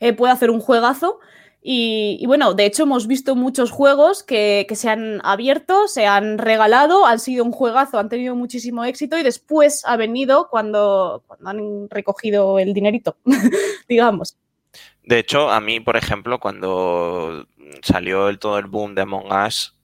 [0.00, 1.20] eh, puede hacer un juegazo.
[1.68, 7.06] Y, bueno, de hecho hemos visto muchos juegos que, se han abierto, se han regalado,
[7.06, 12.60] han sido un juegazo, han tenido muchísimo éxito y después ha venido cuando, han recogido
[12.60, 13.16] el dinerito,
[13.88, 14.36] digamos.
[15.02, 17.48] De hecho, a mí, por ejemplo, cuando
[17.82, 19.76] salió el, todo el boom de Among Us,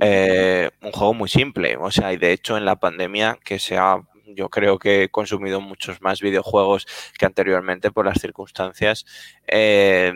[0.00, 1.76] eh, un juego muy simple.
[1.76, 5.08] O sea, y de hecho en la pandemia que se ha, yo creo que he
[5.08, 6.84] consumido muchos más videojuegos
[7.16, 9.06] que anteriormente por las circunstancias.
[9.46, 10.12] Eh,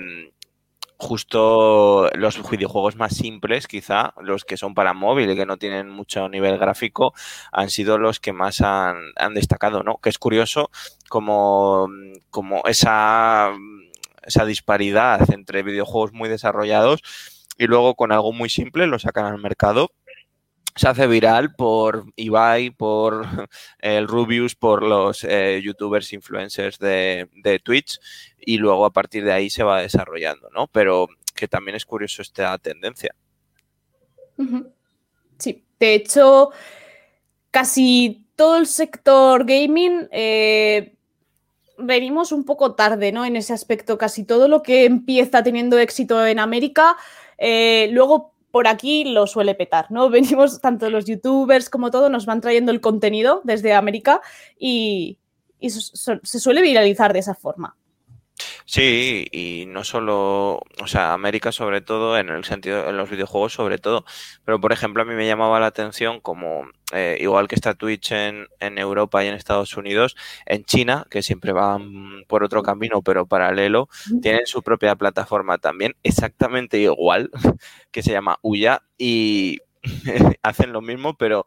[0.99, 5.91] justo los videojuegos más simples, quizá, los que son para móvil y que no tienen
[5.91, 7.15] mucho nivel gráfico,
[7.53, 9.99] han sido los que más han, destacado, ¿no?
[9.99, 10.71] Que es curioso
[11.09, 11.89] como,
[12.31, 13.53] como esa
[14.27, 17.01] esa disparidad entre videojuegos muy desarrollados
[17.57, 19.91] y luego con algo muy simple lo sacan al mercado.
[20.77, 23.27] Se hace viral por Ibai, por
[23.79, 27.29] el Rubius, por los eh, youtubers influencers de,
[27.65, 27.99] Twitch
[28.39, 30.69] y luego a partir de ahí se va desarrollando, ¿no?
[30.69, 33.15] Pero que también es curioso esta tendencia.
[35.39, 36.51] Sí, de hecho,
[37.51, 40.97] casi todo el sector gaming eh,
[41.79, 43.25] venimos un poco tarde, ¿no?
[43.25, 46.97] En ese aspecto, casi todo lo que empieza teniendo éxito en América,
[47.39, 50.11] eh, luego por aquí lo suele petar, ¿no?
[50.11, 54.21] Venimos, tanto los youtubers como todo, nos van trayendo el contenido desde América
[54.59, 55.19] y,
[55.59, 57.77] se suele viralizar de esa forma.
[58.69, 63.53] Sí, y no solo, o sea, América sobre todo, en el sentido, en los videojuegos
[63.53, 64.05] sobre todo,
[64.45, 68.11] pero por ejemplo a mí me llamaba la atención como, eh, igual que está Twitch
[68.11, 73.03] en, en Europa y en Estados Unidos, en China, que siempre van por otro camino
[73.03, 73.89] pero paralelo,
[74.21, 77.31] tienen su propia plataforma también, exactamente igual,
[77.93, 79.61] que se llama Uya, y
[80.43, 81.47] hacen lo mismo, pero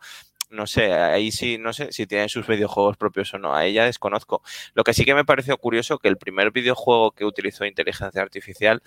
[0.50, 3.86] no sé, ahí sí, no sé si tienen sus videojuegos propios o no, a ella
[3.86, 4.42] desconozco.
[4.74, 8.82] Lo que sí que me pareció curioso que el primer videojuego que utilizó inteligencia artificial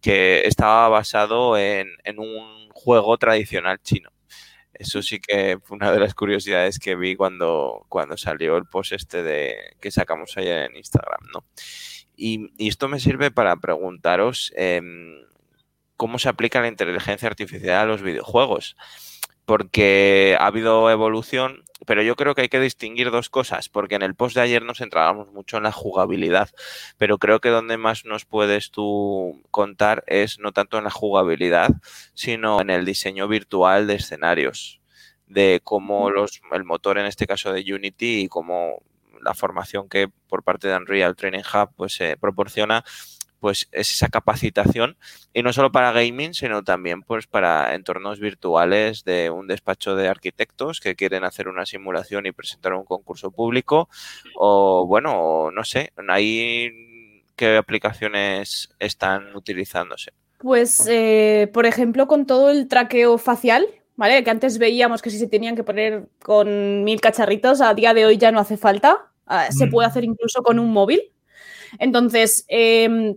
[0.00, 4.10] que estaba basado en, un juego tradicional chino.
[4.72, 8.92] Eso sí que fue una de las curiosidades que vi cuando, cuando salió el post
[8.92, 11.44] este de que sacamos ayer en Instagram, ¿no?
[12.16, 15.16] Y, esto me sirve para preguntaros em,
[15.96, 18.76] cómo se aplica la inteligencia artificial a los videojuegos
[19.48, 24.02] porque ha habido evolución, pero yo creo que hay que distinguir dos cosas, porque en
[24.02, 26.50] el post de ayer nos centrábamos mucho en la jugabilidad,
[26.98, 31.70] pero creo que donde más nos puedes tú contar es no tanto en la jugabilidad,
[32.12, 34.82] sino en el diseño virtual de escenarios,
[35.26, 38.82] de cómo los, el motor en este caso de Unity y cómo
[39.22, 42.84] la formación que por parte de Unreal Training Hub pues se proporciona
[43.40, 44.96] pues es esa capacitación
[45.32, 50.08] y no solo para gaming, sino también pues para entornos virtuales de un despacho de
[50.08, 53.88] arquitectos que quieren hacer una simulación y presentar un concurso público
[54.34, 60.12] o bueno, no sé, ahí qué aplicaciones están utilizándose.
[60.38, 64.22] Pues, eh, por ejemplo, con todo el traqueo facial, ¿vale?
[64.22, 68.06] Que antes veíamos que si se tenían que poner con mil cacharritos, a día de
[68.06, 69.10] hoy ya no hace falta.
[69.26, 69.90] Ah, se puede mm.
[69.90, 71.00] hacer incluso con un móvil.
[71.78, 73.16] Entonces, eh,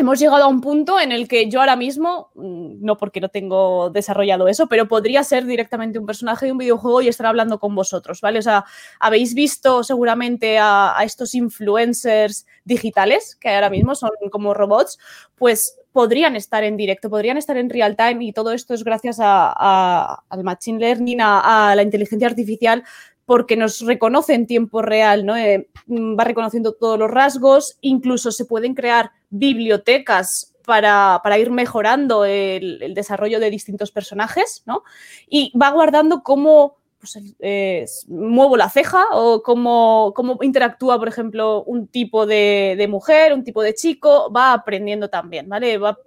[0.00, 3.28] hemos llegado a un punto en el que yo ahora mismo, mm, no porque no
[3.28, 7.58] tengo desarrollado eso, pero podría ser directamente un personaje de un videojuego y estar hablando
[7.58, 8.38] con vosotros, ¿vale?
[8.38, 8.64] O sea,
[8.98, 14.98] habéis visto seguramente a, estos influencers digitales que ahora mismo son como robots,
[15.36, 19.18] pues podrían estar en directo, podrían estar en real time y todo esto es gracias
[19.20, 22.84] al machine learning, a, la inteligencia artificial
[23.26, 25.36] porque nos reconoce en tiempo real, ¿no?
[25.36, 32.24] Eh, mm, va reconociendo todos los rasgos, incluso se pueden crear bibliotecas para, ir mejorando
[32.24, 34.84] el, desarrollo de distintos personajes, ¿no?
[35.28, 41.64] Y va guardando cómo pues, eh, muevo la ceja o cómo, cómo, interactúa, por ejemplo,
[41.64, 45.78] un tipo de, mujer, un tipo de chico, va aprendiendo también, ¿vale?
[45.78, 45.98] Va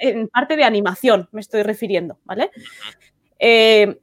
[0.00, 2.50] en parte de animación me estoy refiriendo, ¿vale?
[3.38, 3.98] Eh,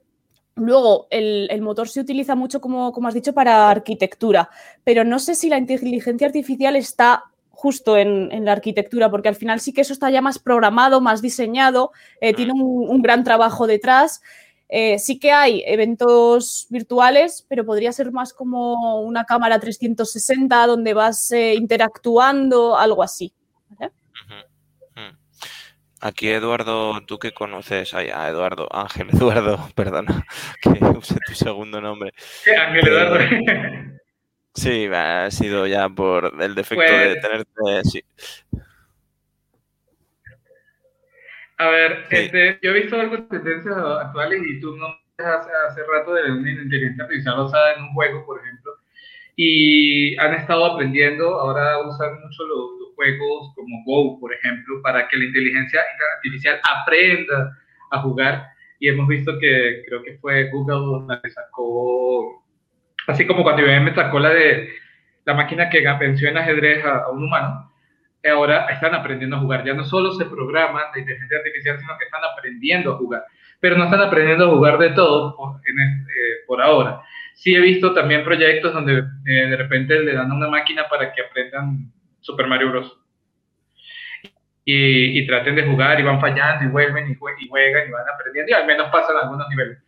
[0.56, 4.50] luego, el, motor se utiliza mucho, como, como has dicho, para arquitectura,
[4.84, 9.60] pero no sé si la inteligencia artificial está justo en, la arquitectura, porque al final
[9.60, 14.22] sí que eso está ya más programado, más diseñado, eh, tiene un, gran trabajo detrás.
[14.68, 20.94] Eh, sí que hay eventos virtuales, pero podría ser más como una cámara 360 donde
[20.94, 23.34] vas interactuando, algo así.
[26.04, 30.26] Aquí Eduardo, tú que conoces a Eduardo, Ángel Eduardo, perdona,
[30.60, 32.12] que use tu segundo nombre.
[32.18, 33.20] Sí, Ángel Eduardo.
[34.54, 38.04] Sí, ha sido ya por el defecto de pues tenerte, sí.
[41.58, 44.88] A ver, este, yo he visto algunas tendencias actuales y tú no
[45.20, 48.72] hace, hace rato de una inteligencia artificial usada en un juego, por ejemplo,
[49.36, 52.81] y han estado aprendiendo, ahora usan mucho los
[53.18, 55.82] juegos como Go, por ejemplo, para que la inteligencia
[56.16, 57.58] artificial aprenda
[57.92, 58.48] a jugar.
[58.80, 62.44] Y hemos visto que creo que fue Google la que sacó,
[63.08, 64.70] así como cuando IBM sacó la de
[65.26, 67.72] la máquina que venció en ajedrez a, un humano,
[68.30, 69.64] ahora están aprendiendo a jugar.
[69.66, 73.24] Ya no solo se programa la inteligencia artificial, sino que están aprendiendo a jugar.
[73.60, 77.02] Pero no están aprendiendo a jugar de todo por, eh, por ahora.
[77.36, 81.14] Sí he visto también proyectos donde eh, de repente le dan a una máquina para
[81.14, 82.98] que aprendan Super Mario Bros.
[84.64, 88.54] Y, traten de jugar y van fallando y vuelven y, juegan y van aprendiendo y
[88.54, 89.80] al menos pasan algunos niveles.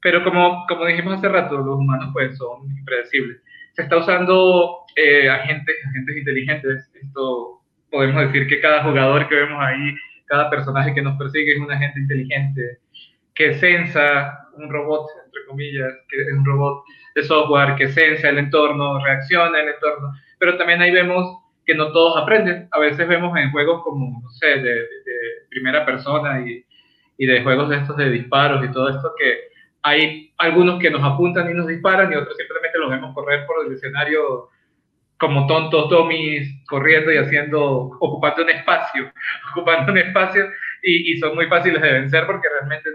[0.00, 3.42] Pero como, como dijimos hace rato, los humanos pues son impredecibles.
[3.72, 6.90] Se está usando eh, agentes, agentes inteligentes.
[6.94, 7.60] Esto
[7.90, 9.94] podemos decir que cada jugador que vemos ahí,
[10.26, 12.78] cada personaje que nos persigue es un agente inteligente
[13.34, 16.84] que sensa un robot, entre comillas, que es un robot
[17.14, 21.92] de software que sensa el entorno, reacciona al entorno, pero también ahí vemos que no
[21.92, 22.68] todos aprenden.
[22.72, 24.86] A veces vemos en juegos como, no sé, de,
[25.50, 26.64] primera persona y,
[27.16, 31.48] y, de juegos estos de disparos y todo esto, que hay algunos que nos apuntan
[31.48, 34.48] y nos disparan y otros simplemente los vemos correr por el escenario
[35.16, 37.62] como tontos dummies, corriendo y haciendo,
[38.00, 39.12] ocupando un espacio,
[39.52, 40.46] ocupando un espacio
[40.82, 42.90] y, y, son muy fáciles de vencer porque realmente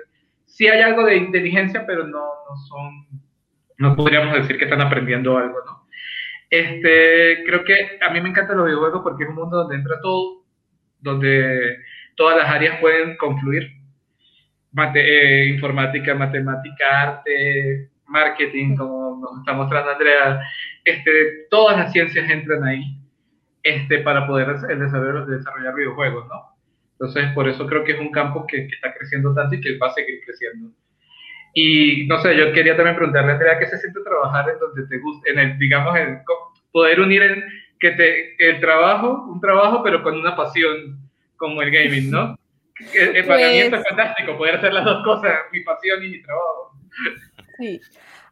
[0.45, 3.21] sí hay algo de inteligencia, pero no, no son,
[3.77, 5.78] no podríamos decir que están aprendiendo algo, ¿no?
[6.49, 9.99] Este, creo que a mí me encantan los videojuegos porque es un mundo donde entra
[10.01, 10.43] todo,
[10.99, 11.77] donde
[12.15, 13.79] todas las áreas pueden confluir.
[14.95, 20.41] Eh, informática, matemática, arte, marketing, como nos está mostrando Andrea,
[20.85, 22.97] este, todas las ciencias entran ahí
[23.63, 26.55] este, para poder desarrollar videojuegos, ¿no?
[26.93, 29.77] Entonces, por eso creo que es un campo que, que, está creciendo tanto y que
[29.77, 30.71] va a seguir creciendo.
[31.53, 34.87] Y no sé, yo quería también preguntarle a Andrea qué se siente trabajar en donde
[34.87, 36.21] te gusta, en el, digamos, en
[36.71, 37.43] poder unir el,
[37.79, 40.99] que te, el trabajo, un trabajo, pero con una pasión
[41.37, 42.37] como el gaming, ¿no?
[42.93, 46.73] El, el pues, es fantástico, poder hacer las dos cosas, mi pasión y mi trabajo.
[47.57, 47.81] Sí.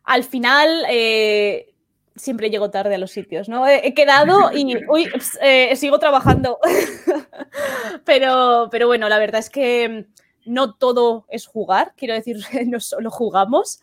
[0.04, 1.74] Al final, eh,
[2.16, 3.68] siempre llego tarde a los sitios, ¿no?
[3.68, 5.10] He, quedado y uy,
[5.42, 6.60] eh, sigo trabajando.
[8.06, 10.06] pero, pero bueno, la verdad es que
[10.48, 13.80] no todo es jugar, quiero decir, no solo jugamos.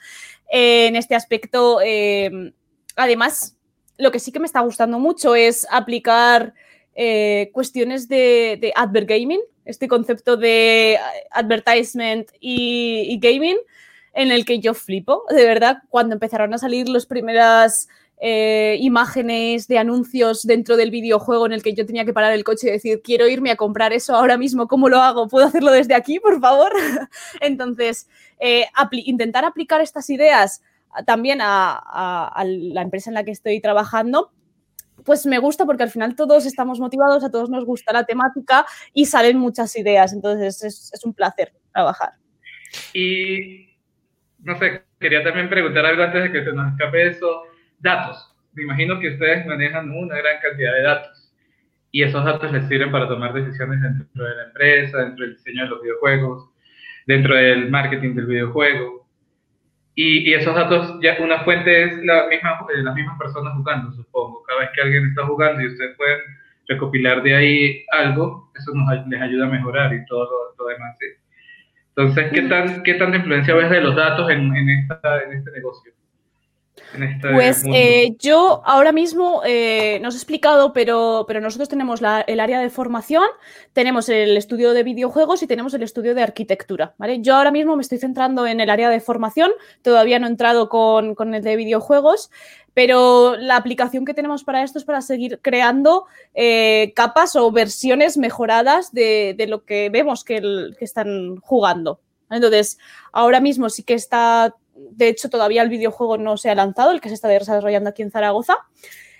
[0.51, 2.53] Eh, en este aspecto, eh,
[2.97, 3.57] además,
[3.99, 6.55] lo que sí que me está gustando mucho es aplicar
[6.95, 10.99] eh, cuestiones de, advert gaming, este concepto de
[11.31, 13.57] advertisement y, gaming,
[14.13, 17.89] en el que yo flipo, de verdad, cuando empezaron a salir las primeras
[18.21, 22.45] eh, imágenes de anuncios dentro del videojuego en el que yo tenía que parar el
[22.45, 25.29] coche y decir, quiero irme a comprar eso ahora mismo, ¿cómo lo hago?
[25.29, 26.73] ¿Puedo hacerlo desde aquí, por favor?
[27.41, 30.63] Entonces, eh, intentar aplicar estas ideas
[31.07, 34.31] también a, la empresa en la que estoy trabajando,
[35.05, 38.65] pues me gusta porque al final todos estamos motivados, a todos nos gusta la temática
[38.93, 42.13] y salen muchas ideas, entonces es, un placer trabajar.
[42.93, 43.77] Y
[44.39, 47.43] no sé, quería también preguntar algo antes de que se nos escape eso,
[47.85, 48.35] datos.
[48.55, 51.33] Me imagino que ustedes manejan una gran cantidad de datos
[51.93, 55.63] y esos datos les sirven para tomar decisiones dentro de la empresa, dentro del diseño
[55.63, 56.51] de los videojuegos,
[57.07, 59.07] dentro del marketing del videojuego.
[59.95, 64.43] Y, esos datos, ya una fuente es la misma, eh, las mismas personas jugando, supongo.
[64.43, 66.19] Cada vez que alguien está jugando y ustedes pueden
[66.67, 70.29] recopilar de ahí algo, eso nos, les ayuda a mejorar y todo
[70.59, 70.97] lo, demás.
[71.95, 75.53] Entonces, ¿qué, tan, ¿qué tanta influencia ves de los datos en, en, esta, en este
[75.53, 75.93] negocio?
[76.93, 82.01] Este pues eh, yo ahora mismo, eh, no os he explicado, pero, pero nosotros tenemos
[82.27, 83.25] el área de formación,
[83.73, 86.95] tenemos el estudio de videojuegos y tenemos el estudio de arquitectura.
[86.99, 87.21] ¿vale?
[87.21, 89.51] Yo ahora mismo me estoy centrando en el área de formación,
[89.83, 92.31] todavía no he entrado con, con el de videojuegos,
[92.75, 98.19] pero la aplicación que tenemos para esto es para seguir creando eh, capas o versiones
[98.19, 102.01] mejoradas de, de lo que vemos que, el, que están jugando.
[102.31, 102.79] Entonces,
[103.13, 104.55] ahora mismo sí que está
[104.91, 108.03] de hecho, todavía el videojuego no se ha lanzado, el que se está desarrollando aquí
[108.03, 108.57] en Zaragoza.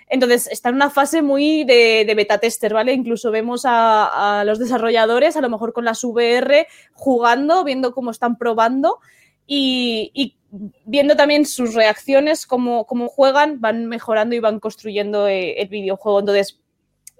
[0.07, 2.93] Entonces, está en una fase muy de, beta tester, ¿vale?
[2.93, 8.37] Incluso vemos a, los desarrolladores, a lo mejor con las VR, jugando, viendo cómo están
[8.37, 8.99] probando
[9.47, 10.37] y,
[10.85, 16.19] viendo también sus reacciones, cómo, cómo, juegan, van mejorando y van construyendo eh, el videojuego.
[16.19, 16.59] Entonces,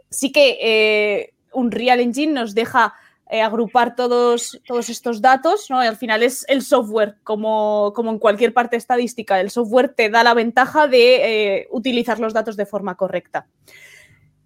[0.10, 2.94] sí que eh, un Real Engine nos deja
[3.28, 5.84] eh, agrupar todos, todos estos datos, ¿no?
[5.84, 10.12] Y al final es el software, como, como, en cualquier parte estadística, el software te
[10.12, 11.16] da la ventaja de
[11.56, 13.48] eh, utilizar los datos de forma correcta.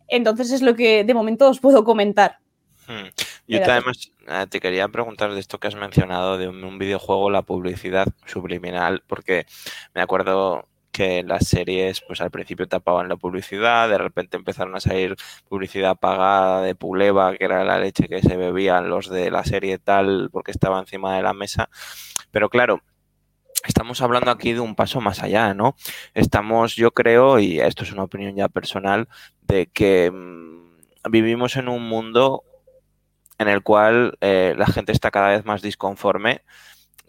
[0.08, 2.40] Entonces es lo que de momento os puedo comentar.
[2.88, 3.10] Hmm.
[3.48, 7.30] Yo te, además eh, te quería preguntar de esto que has mencionado de un videojuego,
[7.30, 9.46] la publicidad subliminal, porque
[9.94, 10.69] me acuerdo
[11.00, 15.16] que las series, pues al principio tapaban la publicidad, de repente empezaron a salir
[15.48, 19.78] publicidad pagada de Puleva, que era la leche que se bebían los de la serie
[19.78, 21.70] tal, porque estaba encima de la mesa.
[22.32, 22.82] Pero claro,
[23.66, 25.78] estamos hablando aquí de un paso más allá, ¿no?
[26.14, 29.08] Estamos, yo creo, y esto es una opinión ya personal,
[29.44, 32.44] de que mm, vivimos en un mundo
[33.38, 36.42] en el cual eh, la gente está cada vez más disconforme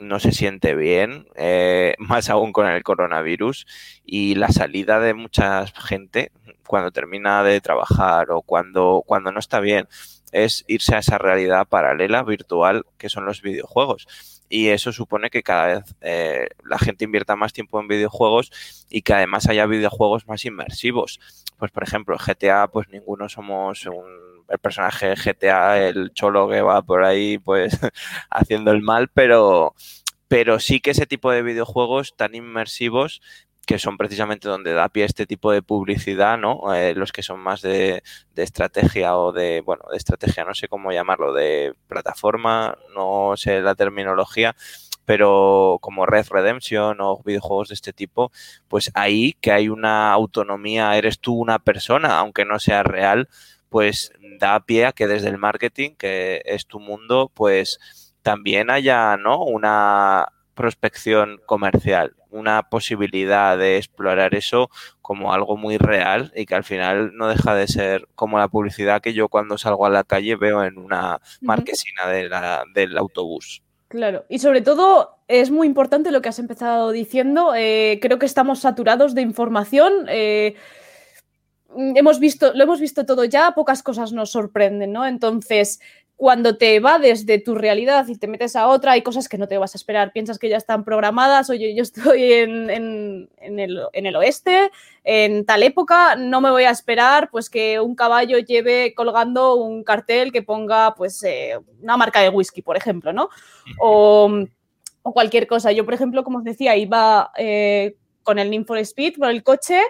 [0.01, 3.67] no se siente bien, eh, más aún con el coronavirus,
[4.05, 6.33] y la salida de mucha gente
[6.67, 9.89] cuando termina de trabajar o cuando, cuando no está bien
[10.33, 14.40] es irse a esa realidad paralela, virtual, que son los videojuegos.
[14.51, 18.53] Y eso supone que cada vez eh, la gente invierta más tiempo en videojuegos
[18.91, 21.21] y que además haya videojuegos más inmersivos.
[21.57, 26.83] Pues, por ejemplo, GTA, pues ninguno somos un el personaje GTA, el cholo que va
[26.83, 27.79] por ahí pues
[28.31, 29.75] haciendo el mal, pero,
[30.29, 33.23] pero sí que ese tipo de videojuegos tan inmersivos
[33.71, 36.75] que son precisamente donde da pie este tipo de publicidad, ¿no?
[36.75, 38.03] Eh, los que son más de,
[38.35, 43.61] de, estrategia o de, bueno, de estrategia, no sé cómo llamarlo, de plataforma, no sé
[43.61, 44.57] la terminología,
[45.05, 48.33] pero como Red Redemption o videojuegos de este tipo,
[48.67, 53.29] pues ahí que hay una autonomía, eres tú una persona, aunque no sea real,
[53.69, 54.11] pues
[54.41, 57.79] da pie a que desde el marketing, que es tu mundo, pues
[58.23, 59.45] también haya, ¿no?
[59.45, 60.27] Una
[60.61, 64.69] prospección comercial, una posibilidad de explorar eso
[65.01, 69.01] como algo muy real y que al final no deja de ser como la publicidad
[69.01, 73.63] que yo cuando salgo a la calle veo en una marquesina de la, del autobús.
[73.89, 77.55] Claro, y sobre todo es muy importante lo que has empezado diciendo.
[77.57, 80.09] Eh, creo que estamos saturados de información.
[80.09, 80.57] Eh,
[81.95, 85.07] hemos visto, lo hemos visto todo ya, pocas cosas nos sorprenden, ¿no?
[85.07, 85.81] Entonces,
[86.21, 89.49] cuando te evades de tu realidad y te metes a otra, hay cosas que no
[89.49, 90.13] te vas a esperar.
[90.13, 92.69] Piensas que ya están programadas, oye, yo estoy en,
[93.41, 94.71] el, oeste,
[95.03, 99.83] en tal época, no me voy a esperar pues que un caballo lleve colgando un
[99.83, 103.31] cartel que ponga pues eh, una marca de whisky, por ejemplo, ¿no?
[105.03, 105.73] O, cualquier cosa.
[105.73, 109.43] Yo, por ejemplo, como os decía, iba eh, con el Need for Speed por el
[109.43, 109.81] coche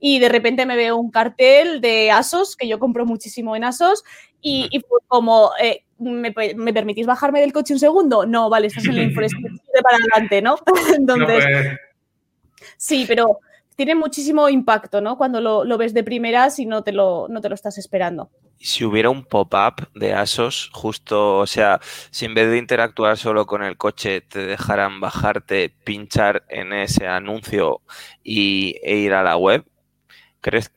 [0.00, 4.04] y de repente me veo un cartel de Asos, que yo compro muchísimo en Asos,
[4.48, 8.26] y, fue como, eh, ¿me, permitís bajarme del coche un segundo?
[8.26, 10.56] No, vale, estás en el infraestructura para adelante, ¿no?
[10.96, 11.44] Entonces,
[12.76, 13.40] sí, pero
[13.74, 15.18] tiene muchísimo impacto, ¿no?
[15.18, 18.30] Cuando lo, ves de primeras y no te lo, no te lo estás esperando.
[18.58, 21.80] Si hubiera un pop-up de ASOS, justo, o sea,
[22.10, 27.06] si en vez de interactuar solo con el coche, te dejaran bajarte, pinchar en ese
[27.06, 27.82] anuncio
[28.22, 29.64] y, e ir a la web,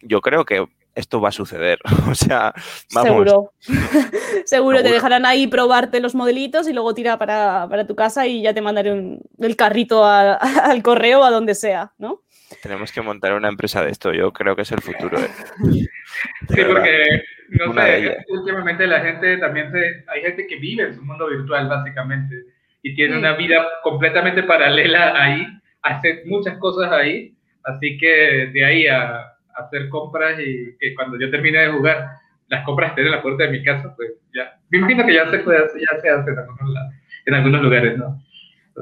[0.02, 0.68] yo creo que
[1.00, 1.80] esto va a suceder.
[2.10, 2.54] o sea,
[2.94, 3.10] vamos.
[3.10, 3.54] Seguro.
[4.46, 8.54] Seguro, te dejarán ahí probarte los modelitos y luego tira para, tu casa y ya
[8.54, 12.22] te mandaré el carrito al correo o a donde sea, ¿no?
[12.64, 15.20] Tenemos que montar una empresa de esto, yo creo que es el futuro.
[15.20, 15.30] ¿eh?
[15.62, 21.04] sí, porque, no sé, últimamente la gente también se, hay gente que vive en su
[21.04, 22.36] mundo virtual básicamente
[22.82, 25.46] y tiene una vida completamente paralela ahí,
[25.84, 27.36] hace muchas cosas ahí,
[27.66, 32.10] así que de ahí a hacer compras y que cuando yo termine de jugar,
[32.48, 34.58] las compras estén en la puerta de mi casa, pues ya.
[34.70, 36.32] Me imagino que ya se puede hacer, ya se hace
[37.26, 38.22] en algunos, lugares, ¿no?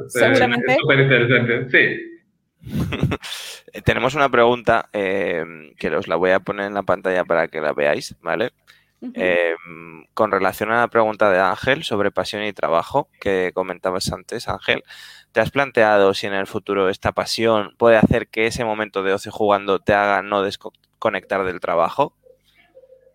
[0.08, 0.72] Seguramente.
[0.72, 2.18] Es súper interesante, sí.
[3.84, 5.44] Tenemos una pregunta eh,
[5.78, 8.52] que os la voy a poner en la pantalla para que la veáis, ¿vale?
[9.00, 14.50] Em, con relación a la pregunta de Ángel sobre pasión y trabajo que comentabas antes,
[14.50, 14.84] Ángel,
[15.32, 19.14] ¿te has planteado si en el futuro esta pasión puede hacer que ese momento de
[19.14, 22.16] ocio jugando te haga no desconectar del trabajo?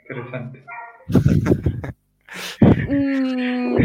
[0.09, 0.65] Interesante.
[2.89, 3.77] Mm,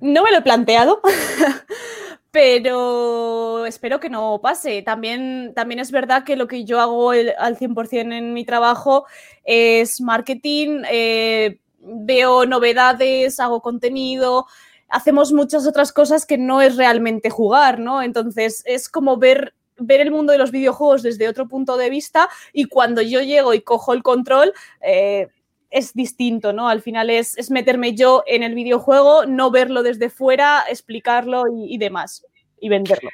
[0.00, 1.00] no me lo he planteado,
[2.30, 4.82] pero espero que no pase.
[4.82, 9.06] También, también es verdad que lo que yo hago al 100% en mi trabajo
[9.44, 14.46] es marketing, eh, veo novedades, hago contenido,
[14.88, 18.02] hacemos muchas otras cosas que no es realmente jugar, ¿no?
[18.02, 22.28] Entonces es como ver ver el mundo de los videojuegos desde otro punto de vista
[22.52, 24.52] y cuando yo llego y cojo el control,
[24.82, 25.28] eh,
[25.70, 26.68] es distinto, ¿no?
[26.68, 32.26] Al final es, meterme yo en el videojuego, no verlo desde fuera, explicarlo y, demás,
[32.60, 33.10] y venderlo.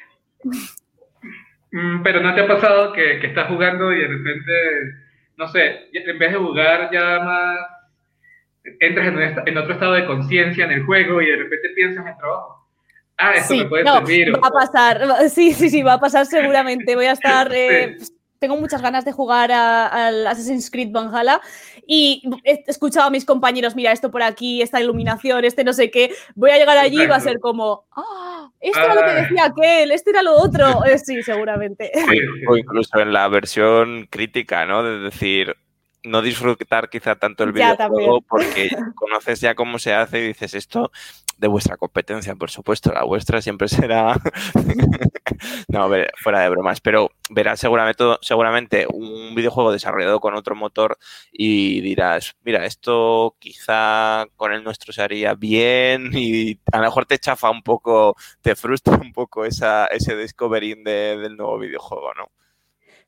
[1.71, 4.51] Mm, pero ¿no te ha pasado que, estás jugando y de repente,
[5.37, 7.59] no sé, en vez de jugar ya más,
[8.79, 9.07] entras
[9.45, 12.57] en, otro estado de conciencia en el juego y de repente piensas en trabajo?
[13.19, 14.33] Ah, esto me puede servir.
[14.33, 16.95] Va a pasar, sí, sí, sí, va a pasar seguramente.
[16.95, 17.97] Voy a estar eh,
[18.39, 21.41] tengo muchas ganas de jugar al Assassin's Creed Valhalla
[21.85, 25.91] y he escuchado a mis compañeros, mira, esto por aquí, esta iluminación, este no sé
[25.91, 29.21] qué, voy a llegar allí y va a ser como, ah, esto era lo que
[29.21, 30.85] decía aquel, este era lo otro.
[30.85, 31.91] Eh, sí, seguramente.
[32.49, 34.83] O incluso en la versión crítica, ¿no?
[34.83, 35.55] De decir,
[36.03, 40.91] no disfrutar quizá tanto el videojuego porque conoces ya cómo se hace y dices esto
[41.37, 44.19] de vuestra competencia, por supuesto, la vuestra siempre será
[45.67, 50.97] no, fuera de bromas, pero verás seguramente, seguramente un videojuego desarrollado con otro motor
[51.31, 57.05] y dirás, mira, esto quizá con el nuestro se haría bien y a lo mejor
[57.05, 62.31] te chafa un poco, te frustra un poco esa, ese discovering del nuevo videojuego, ¿no?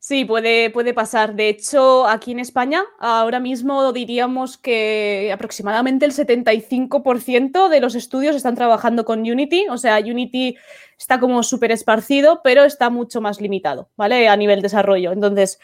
[0.02, 1.34] Sí, puede, puede pasar.
[1.34, 8.34] De hecho, aquí en España, ahora mismo diríamos que aproximadamente el 75% de los estudios
[8.34, 9.66] están trabajando con Unity.
[9.68, 10.56] O sea, Unity
[10.98, 14.26] está como súper esparcido, pero está mucho más limitado, ¿vale?
[14.28, 15.12] A nivel desarrollo.
[15.12, 15.60] Entonces,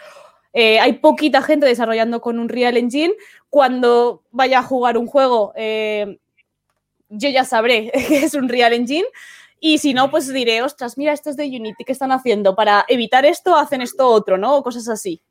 [0.52, 3.14] eh, hay poquita gente desarrollando con un Real Engine.
[3.48, 6.18] Cuando vaya a jugar un juego, eh,
[7.08, 9.06] yo ya sabré que es un Real Engine.
[9.60, 12.54] Y si no, pues diré, ostras, mira, esto es de Unity, ¿qué están haciendo?
[12.54, 14.56] Para evitar esto, hacen esto otro, ¿no?
[14.56, 15.22] O cosas así.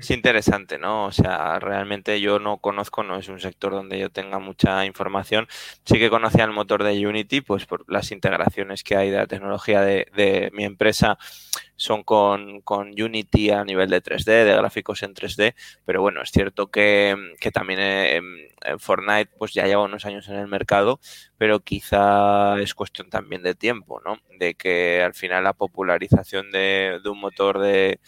[0.00, 1.04] Es interesante, ¿no?
[1.04, 5.46] O sea, realmente yo no conozco, no es un sector donde yo tenga mucha información.
[5.84, 9.26] Sí que conocía el motor de Unity, pues por las integraciones que hay de la
[9.26, 11.18] tecnología de, mi empresa
[11.80, 12.62] son con,
[13.00, 15.54] Unity a nivel de 3D, de gráficos en 3D,
[15.84, 17.16] pero bueno, es cierto que,
[17.52, 18.24] también en,
[18.78, 21.00] Fortnite pues ya lleva unos años en el mercado,
[21.38, 24.18] pero quizá es cuestión también de tiempo, ¿no?
[24.38, 27.98] De que al final la popularización de un motor de,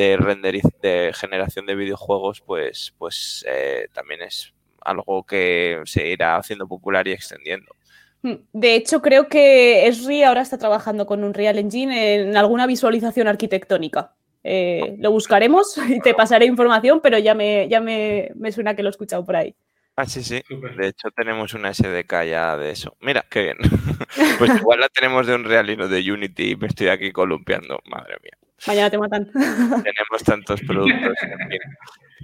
[0.00, 6.36] de render de generación de videojuegos, pues, pues eh, también es algo que se irá
[6.36, 7.76] haciendo popular y extendiendo.
[8.22, 13.28] De hecho, creo que Esri ahora está trabajando con un Real Engine en alguna visualización
[13.28, 14.12] arquitectónica.
[14.42, 18.82] Eh, lo buscaremos y te pasaré información, pero ya me, ya me, me suena que
[18.82, 19.54] lo he escuchado por ahí.
[19.96, 20.42] Ah, sí, sí.
[20.78, 22.96] De hecho, tenemos una SDK ya de eso.
[23.00, 23.56] Mira, qué bien.
[24.38, 27.12] pues igual la tenemos de un Real y no de Unity y me estoy aquí
[27.12, 27.80] columpiando.
[27.84, 28.38] Madre mía.
[28.66, 29.26] Mañana te matan.
[29.34, 31.16] Tenemos tantos productos.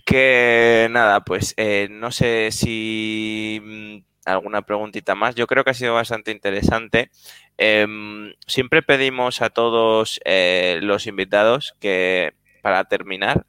[0.04, 3.96] Que nada, pues eh, no sé si mm,
[4.26, 5.34] alguna preguntita más.
[5.34, 7.10] Yo creo que ha sido bastante interesante.
[7.56, 13.46] Em, siempre pedimos a todos eh, los invitados que para terminar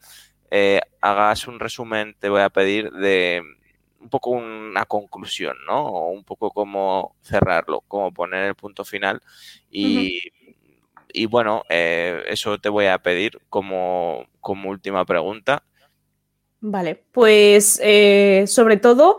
[0.51, 3.41] eh, hagas un resumen, te voy a pedir, de
[3.99, 5.88] un poco una conclusión, ¿no?
[5.88, 9.21] O un poco cómo cerrarlo, cómo poner el punto final
[9.69, 10.21] y
[11.13, 14.28] y bueno, eh, eso te voy a pedir como,
[14.65, 15.63] última pregunta.
[16.59, 17.82] Vale, pues
[18.45, 19.17] sobre todo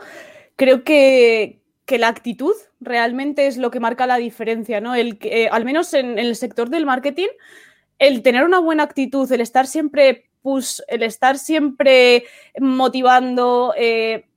[0.58, 1.54] creo que,
[1.86, 4.94] la actitud realmente es lo que marca la diferencia, ¿no?
[4.94, 7.28] El que, eh, al menos en, el sector del marketing,
[7.98, 12.24] el tener una buena actitud, el estar siempre push, el estar siempre
[12.60, 13.72] motivando,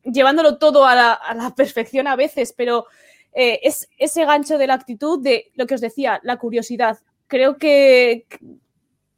[0.05, 2.85] llevándolo todo a la, a la, perfección a veces, pero
[3.33, 6.99] es ese gancho de la actitud de lo que os decía, la curiosidad
[7.31, 8.27] creo que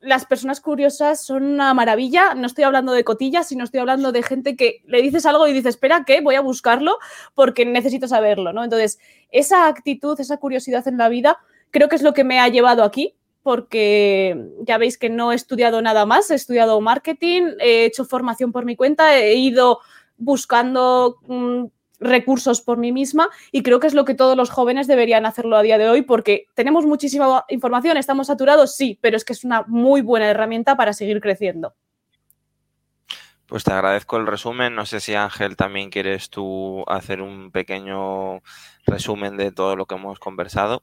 [0.04, 2.36] las personas curiosas son una maravilla.
[2.36, 5.54] No estoy hablando de cotillas, sino estoy hablando de gente que le dices algo y
[5.54, 6.20] dice, espera, ¿qué?
[6.22, 7.00] Voy a buscarlo
[7.34, 8.64] porque necesito saberlo, ¿no?
[8.64, 9.00] Entonces,
[9.32, 11.40] esa actitud, esa curiosidad en la vida,
[11.72, 15.36] creo que es lo que me ha llevado aquí, porque ya veis que no he
[15.36, 19.80] estudiado nada más, he estudiado marketing, he hecho formación por mi cuenta, he ido
[20.18, 21.66] buscando mm,
[22.00, 25.56] recursos por mí misma y creo que es lo que todos los jóvenes deberían hacerlo
[25.58, 29.44] a día de hoy porque tenemos muchísima información, estamos saturados, sí, pero es que es
[29.44, 31.76] una muy buena herramienta para seguir creciendo.
[33.48, 34.74] Pues te agradezco el resumen.
[34.74, 38.42] No sé si Ángel también quieres tú hacer un pequeño
[38.88, 40.82] resumen de todo lo que hemos conversado.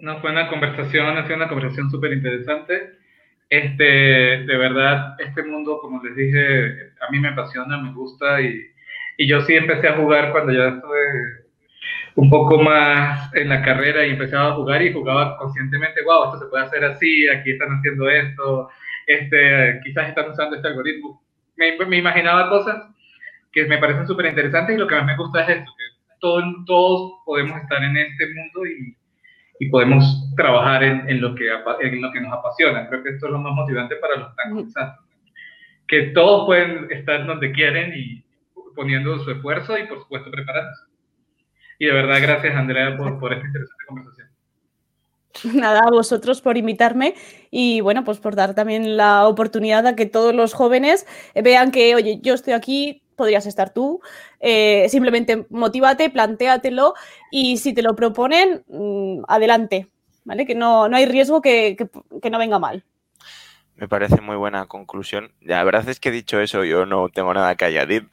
[0.00, 2.98] No, fue una conversación, ha sido una conversación súper interesante.
[3.48, 8.60] Este, de verdad, este mundo, como les dije, a mí me apasiona, me gusta y,
[9.16, 11.42] y yo sí empecé a jugar cuando ya estuve
[12.14, 16.38] un poco más en la carrera y empecé a jugar y jugaba conscientemente, wow, esto
[16.40, 18.68] se puede hacer así, aquí están haciendo esto,
[19.06, 21.22] este, quizás están usando este algoritmo.
[21.56, 22.82] Me, me imaginaba cosas
[23.50, 25.84] que me parecen súper interesantes y lo que más me gusta es esto, que
[26.20, 28.96] todo, todos podemos estar en este mundo y,
[29.58, 32.88] y podemos trabajar en, en, lo que, en lo que nos apasiona.
[32.88, 34.94] Creo que esto es lo más motivante para los que están comenzando.
[35.86, 38.24] Que todos pueden estar donde quieren y
[38.74, 40.82] poniendo su esfuerzo y por supuesto preparándose.
[41.78, 44.28] Y de verdad, gracias Andrea por, por esta interesante conversación.
[45.54, 47.14] Nada, a vosotros por invitarme
[47.50, 51.94] y bueno, pues por dar también la oportunidad a que todos los jóvenes vean que,
[51.94, 54.00] oye, yo estoy aquí, podrías estar tú,
[54.40, 56.94] eh, simplemente motívate, plantéatelo
[57.30, 59.86] y si te lo proponen, mmm, adelante,
[60.24, 60.44] ¿vale?
[60.44, 61.88] Que no, no hay riesgo que, que,
[62.20, 62.84] que no venga mal.
[63.76, 65.32] Me parece muy buena conclusión.
[65.40, 68.06] La verdad es que dicho eso, yo no tengo nada que añadir.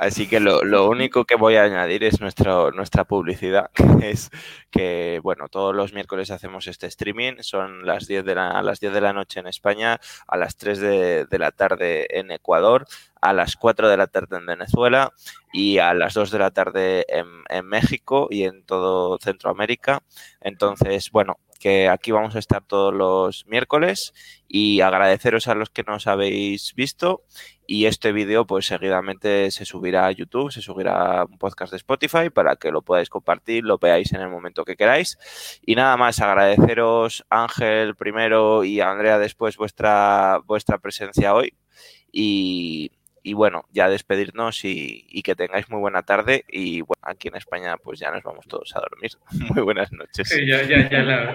[0.00, 4.30] Así que lo, lo único que voy a añadir es nuestro, nuestra publicidad, que es
[4.70, 7.34] que, bueno, todos los miércoles hacemos este streaming.
[7.40, 10.56] Son las 10 de la, a las 10 de la noche en España, a las
[10.56, 12.86] 3 de, de la tarde en Ecuador,
[13.20, 15.12] a las 4 de la tarde en Venezuela
[15.52, 20.02] y a las 2 de la tarde en, en México y en todo Centroamérica.
[20.40, 24.14] Entonces, bueno, que aquí vamos a estar todos los miércoles
[24.48, 27.22] y agradeceros a los que nos habéis visto
[27.70, 31.76] y este vídeo pues seguidamente se subirá a YouTube, se subirá a un podcast de
[31.76, 35.16] Spotify para que lo podáis compartir, lo veáis en el momento que queráis
[35.64, 41.54] y nada más agradeceros Ángel primero y Andrea después vuestra vuestra presencia hoy
[42.10, 42.90] y,
[43.22, 47.36] y bueno, ya despedirnos y, y, que tengáis muy buena tarde y bueno, aquí en
[47.36, 49.12] España pues ya nos vamos todos a dormir.
[49.54, 50.28] Muy buenas noches.
[50.28, 51.34] Sí, ya, ya, ya la...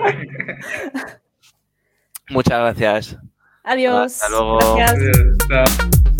[2.27, 3.17] Muchas gracias.
[3.63, 4.21] Adiós.
[4.21, 4.75] Hasta luego.
[4.75, 5.17] Gracias.
[5.49, 6.14] Adiós.